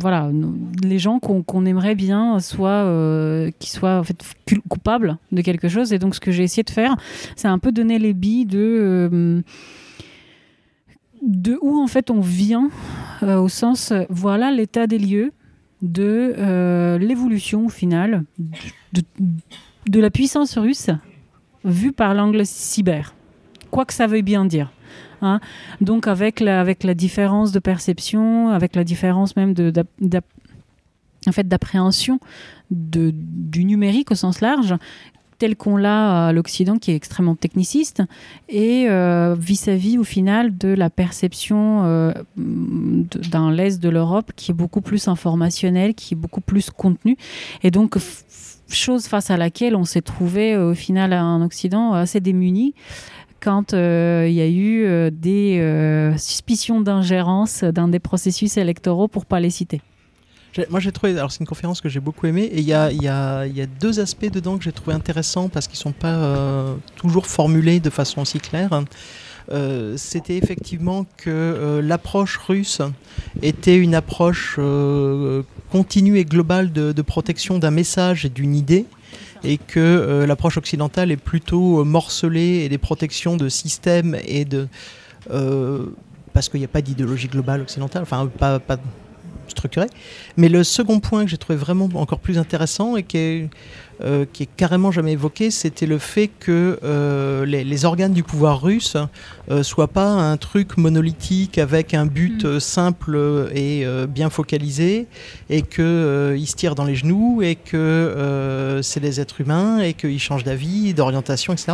[0.00, 0.30] voilà,
[0.82, 4.22] les gens qu'on aimerait bien soient, euh, qui soient en fait
[4.68, 5.92] coupables de quelque chose.
[5.92, 6.96] Et donc, ce que j'ai essayé de faire,
[7.36, 9.42] c'est un peu donner les billes de euh,
[11.22, 12.70] de où en fait on vient,
[13.22, 15.32] euh, au sens voilà l'état des lieux
[15.82, 18.24] de l'évolution au final
[18.92, 20.90] de, la puissance russe
[21.64, 23.14] vue par l'angle cyber,
[23.70, 24.72] quoi que ça veuille bien dire.
[25.22, 25.40] Hein.
[25.80, 29.72] Donc avec la, avec la différence de perception, avec la différence même de,
[31.26, 32.18] en fait, d'appréhension
[32.70, 34.74] du numérique au sens large,
[35.40, 38.02] tel qu'on l'a à l'Occident, qui est extrêmement techniciste,
[38.48, 44.54] et euh, vis-à-vis au final de la perception euh, d'un l'Est de l'Europe qui est
[44.54, 47.16] beaucoup plus informationnel, qui est beaucoup plus contenu,
[47.62, 47.96] et donc
[48.74, 52.74] chose face à laquelle on s'est trouvé au final en Occident assez démuni
[53.40, 59.08] quand euh, il y a eu euh, des euh, suspicions d'ingérence dans des processus électoraux,
[59.08, 59.80] pour pas les citer.
[60.68, 62.90] Moi j'ai trouvé, alors c'est une conférence que j'ai beaucoup aimée et il y a,
[62.90, 65.92] y, a, y a, deux aspects dedans que j'ai trouvé intéressants parce qu'ils ne sont
[65.92, 68.82] pas toujours formulés de façon aussi claire.
[69.96, 72.82] C'était effectivement que l'approche russe
[73.42, 74.58] était une approche
[75.70, 78.86] continue et globale de, protection d'un message et d'une idée
[79.42, 84.44] et que euh, l'approche occidentale est plutôt euh, morcelée et des protections de systèmes et
[84.44, 84.68] de
[85.30, 85.86] euh,
[86.34, 88.60] parce qu'il n'y a pas d'idéologie globale occidentale, enfin pas
[89.50, 89.88] structurée.
[90.36, 93.50] Mais le second point que j'ai trouvé vraiment encore plus intéressant et qui est
[94.02, 98.62] euh, qui est carrément jamais évoqué, c'était le fait que euh, les, organes du pouvoir
[98.62, 98.96] russe
[99.50, 102.60] euh, soient pas un truc monolithique avec un but mm.
[102.60, 105.06] simple et bien focalisé,
[105.50, 110.20] et qu'ils se tirent dans les genoux, et que c'est des êtres humains, et qu'ils
[110.20, 111.72] changent d'avis, d'orientation, etc.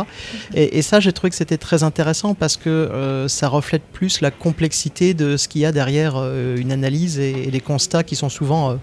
[0.53, 5.13] Et, ça, j'ai trouvé que c'était très intéressant parce que ça reflète plus la complexité
[5.13, 6.17] de ce qu'il y a derrière
[6.55, 8.79] une analyse et, les constats qui sont souvent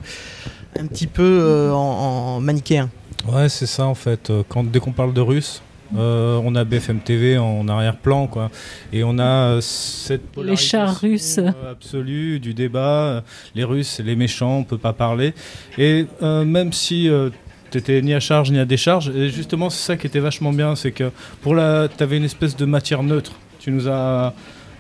[0.79, 2.91] un petit peu en, en manichéens.
[3.27, 4.31] Ouais, c'est ça en fait.
[4.31, 5.63] Euh, quand, dès qu'on parle de russe,
[5.97, 8.51] euh, on a BFM TV en arrière-plan, quoi.
[8.93, 13.23] Et on a cette les chars russes euh, absolue du débat.
[13.55, 15.35] Les Russes, c'est les méchants, on peut pas parler.
[15.79, 17.09] Et même si
[17.71, 20.53] tu n'étais ni à charge ni à décharge, et justement, c'est ça qui était vachement
[20.53, 21.11] bien, c'est que
[21.43, 23.33] pour la, avais une espèce de matière neutre.
[23.59, 24.35] Tu nous as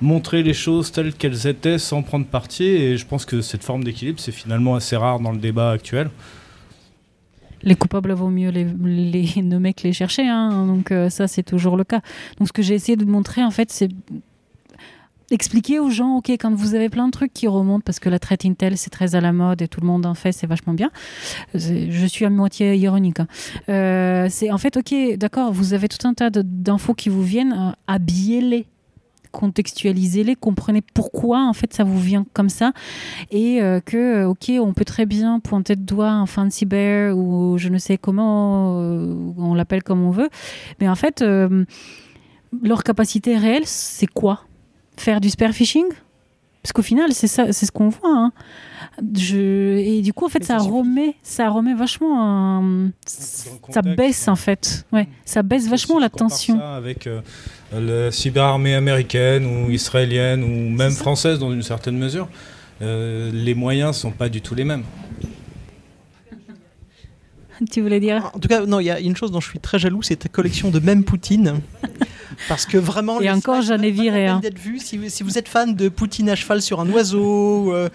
[0.04, 2.64] montré les choses telles qu'elles étaient sans prendre parti.
[2.64, 6.10] Et je pense que cette forme d'équilibre, c'est finalement assez rare dans le débat actuel
[7.66, 10.28] les coupables vaut mieux les, les nommer que les chercher.
[10.28, 10.66] Hein.
[10.66, 12.00] donc euh, ça, c'est toujours le cas.
[12.38, 13.88] Donc ce que j'ai essayé de montrer, en fait, c'est
[15.30, 18.18] expliquer aux gens, ok, quand vous avez plein de trucs qui remontent, parce que la
[18.18, 20.74] traite Intel, c'est très à la mode et tout le monde en fait, c'est vachement
[20.74, 20.90] bien.
[21.54, 23.20] Je suis à moitié ironique.
[23.20, 23.26] Hein.
[23.68, 27.52] Euh, c'est en fait, ok, d'accord, vous avez tout un tas d'infos qui vous viennent,
[27.52, 28.66] euh, habillez-les
[29.34, 32.72] contextualisez-les, comprenez pourquoi en fait ça vous vient comme ça
[33.32, 37.16] et euh, que euh, ok on peut très bien pointer de doigt un fancy bear
[37.16, 40.30] ou je ne sais comment euh, on l'appelle comme on veut,
[40.80, 41.24] mais en fait
[42.62, 44.44] leur capacité réelle c'est quoi?
[44.96, 45.86] Faire du spear phishing?
[46.64, 48.10] Parce qu'au final, c'est ça, c'est ce qu'on voit.
[48.10, 48.32] Hein.
[49.14, 49.76] Je...
[49.76, 52.64] Et du coup, en fait, ça, remet, ça remet vachement,
[53.04, 54.86] ça baisse en fait.
[54.90, 56.58] Ouais, ça baisse vachement la tension.
[56.58, 57.06] avec
[57.70, 62.28] la cyberarmée américaine ou israélienne ou même française dans une certaine mesure,
[62.80, 64.84] euh, les moyens sont pas du tout les mêmes.
[67.70, 69.60] Tu voulais dire En tout cas, non, il y a une chose dont je suis
[69.60, 71.60] très jaloux, c'est ta collection de même Poutine.
[72.48, 73.20] Parce que vraiment.
[73.20, 74.40] Et encore, j'en ai viré un.
[74.40, 77.88] Vu, si, si, vous êtes fan de Poutine à cheval sur un oiseau, euh,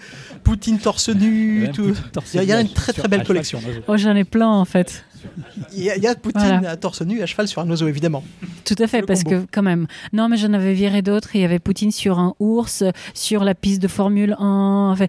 [0.44, 1.94] Poutine torse nu, tout.
[2.34, 3.60] Il y, a une très très belle collection.
[3.86, 5.04] Oh, j'en ai plein en fait.
[5.72, 8.24] Il y, a, Poutine à torse nu à cheval sur un oiseau, évidemment.
[8.64, 9.86] Tout à fait, parce que quand même.
[10.12, 11.34] Non, mais j'en avais viré d'autres.
[11.34, 14.90] Il y avait Poutine sur un ours, sur la piste de Formule 1.
[14.92, 15.06] Enfin,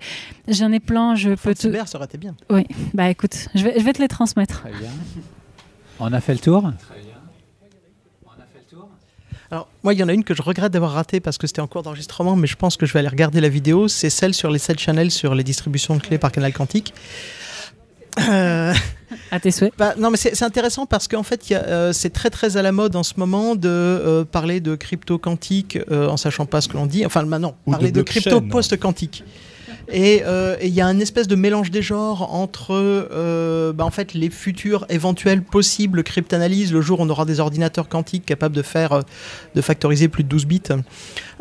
[0.47, 1.15] j'en ai plein.
[1.15, 1.85] Je peux te.
[1.85, 2.35] ça aurait été bien.
[2.49, 4.61] Oui, bah écoute, je vais, je vais te les transmettre.
[4.61, 4.89] Très bien.
[5.99, 6.61] On a fait le tour?
[6.61, 7.13] Très bien.
[8.25, 8.89] On a fait le tour?
[9.51, 11.61] Alors, moi, il y en a une que je regrette d'avoir ratée parce que c'était
[11.61, 13.87] en cours d'enregistrement, mais je pense que je vais aller regarder la vidéo.
[13.87, 16.93] C'est celle sur les 7 channels sur les distributions de clés par canal quantique.
[18.19, 18.73] Euh...
[19.31, 19.73] À tes souhaits.
[19.77, 22.95] Bah, non, mais c'est intéressant parce qu'en fait, euh, c'est très très à la mode
[22.95, 26.77] en ce moment de euh, parler de crypto quantique euh, en sachant pas ce que
[26.77, 27.05] l'on dit.
[27.05, 29.23] Enfin, maintenant, parler de, crypto post quantique.
[29.89, 30.23] Et
[30.61, 34.85] il y a un espèce de mélange des genres entre bah, en fait, les futurs
[34.89, 39.03] éventuels possibles cryptanalyses, le jour où on aura des ordinateurs quantiques capables de faire,
[39.55, 40.61] de factoriser plus de 12 bits.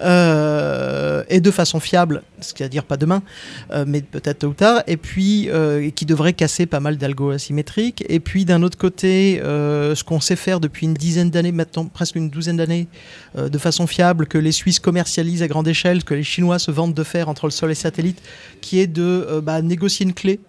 [0.02, 3.22] Euh, et de façon fiable, c'est-à-dire pas demain,
[3.70, 7.30] euh, mais peut-être tôt ou tard, et puis euh, qui devrait casser pas mal d'algo
[7.30, 8.04] asymétriques.
[8.08, 12.16] Et puis d'un autre côté, ce qu'on sait faire depuis une dizaine d'années, maintenant presque
[12.16, 12.88] une douzaine d'années,
[13.36, 16.94] de façon fiable, que les Suisses commercialisent à grande échelle, que les Chinois se vendent
[16.94, 18.20] de faire entre le sol et satellite,
[18.60, 20.40] qui est de bah, négocier une clé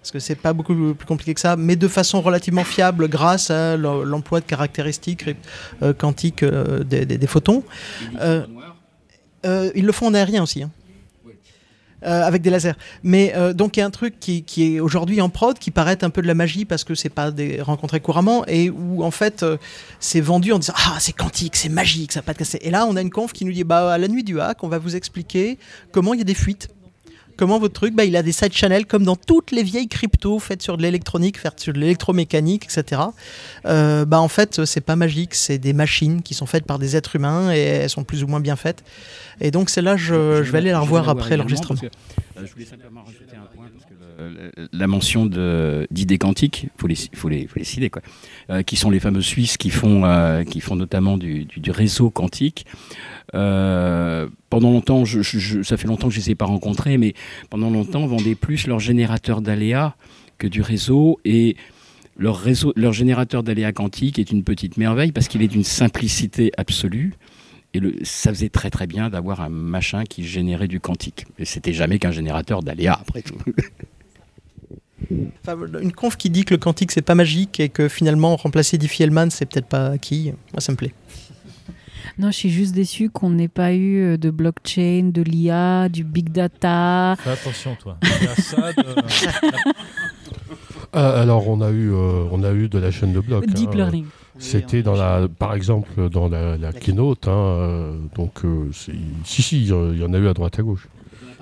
[0.00, 3.50] parce que c'est pas beaucoup plus compliqué que ça, mais de façon relativement fiable grâce
[3.50, 5.24] à l'emploi de caractéristiques
[5.98, 7.64] quantiques des, photons.
[9.46, 10.62] Euh, ils le font en aérien aussi.
[10.62, 10.70] Hein.
[12.06, 12.76] Euh, avec des lasers.
[13.02, 16.04] Mais euh, donc il y a un truc qui, est aujourd'hui en prod, qui paraît
[16.04, 19.10] un peu de la magie parce que c'est pas des rencontré couramment et où en
[19.10, 19.44] fait
[19.98, 22.58] c'est vendu en disant ah c'est quantique, c'est magique, ça va pas te casser.
[22.62, 24.62] Et là on a une conf qui nous dit bah à la nuit du hack
[24.62, 25.58] on va vous expliquer
[25.90, 26.68] comment il y a des fuites
[27.36, 30.38] comment votre truc, bah, il a des side channels comme dans toutes les vieilles cryptos
[30.38, 33.02] faites sur de l'électronique, faites sur de l'électromécanique, etc.
[33.66, 36.96] Euh, bah, en fait, c'est pas magique, c'est des machines qui sont faites par des
[36.96, 38.82] êtres humains et elles sont plus ou moins bien faites.
[39.40, 41.78] Et donc, c'est là, je, je, vais aller la revoir après l'enregistrement.
[41.82, 46.86] Euh, je voulais simplement rajouter un point, parce que la mention d'idées quantiques, il faut
[46.86, 48.00] les, faut, les, faut les citer, quoi,
[48.48, 52.66] euh, qui sont les fameux Suisses qui font, qui font notamment du, du réseau quantique.
[53.34, 57.14] Euh, pendant longtemps, ça fait longtemps que je ne les ai pas rencontrés, mais
[57.50, 59.94] pendant longtemps, vendaient plus leur générateur d'aléas
[60.38, 61.18] que du réseau.
[61.24, 61.56] Et
[62.16, 66.52] leur, réseau, leur générateur d'aléas quantique est une petite merveille parce qu'il est d'une simplicité
[66.56, 67.14] absolue.
[67.74, 71.26] Et ça faisait très très bien d'avoir un machin qui générait du quantique.
[71.38, 73.36] Et c'était jamais qu'un générateur d'aléas, après tout.
[75.50, 79.30] une conf qui dit que le quantique c'est pas magique et que finalement remplacer Diffie-Hellman
[79.30, 80.92] c'est peut-être pas acquis, moi ça me plaît.
[82.18, 86.02] Non, je suis juste déçu qu'on n'ait pas eu euh, de blockchain, de l'IA, du
[86.02, 87.14] big data.
[87.18, 87.98] Fais attention, toi.
[88.02, 88.86] de...
[90.96, 93.46] Euh, alors, on a, eu, euh, on a eu de la chaîne de blocs.
[93.46, 93.76] Deep hein.
[93.76, 94.06] learning.
[94.38, 98.42] C'était dans la, par exemple dans la, keynote, hein, donc
[98.72, 98.92] si
[99.24, 100.88] si, il y en a eu à droite à gauche.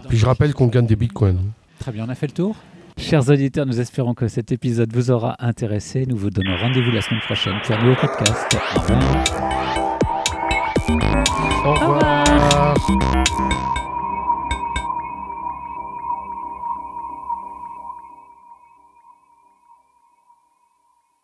[0.09, 1.41] Puis je rappelle qu'on gagne des bitcoins.
[1.81, 2.55] Très bien, on a fait le tour.
[2.97, 6.07] Chers auditeurs, nous espérons que cet épisode vous aura intéressé.
[6.07, 8.57] Nous vous donnons rendez-vous la semaine prochaine pour un nouveau podcast.
[8.77, 9.84] Au revoir.
[10.89, 12.75] Au revoir.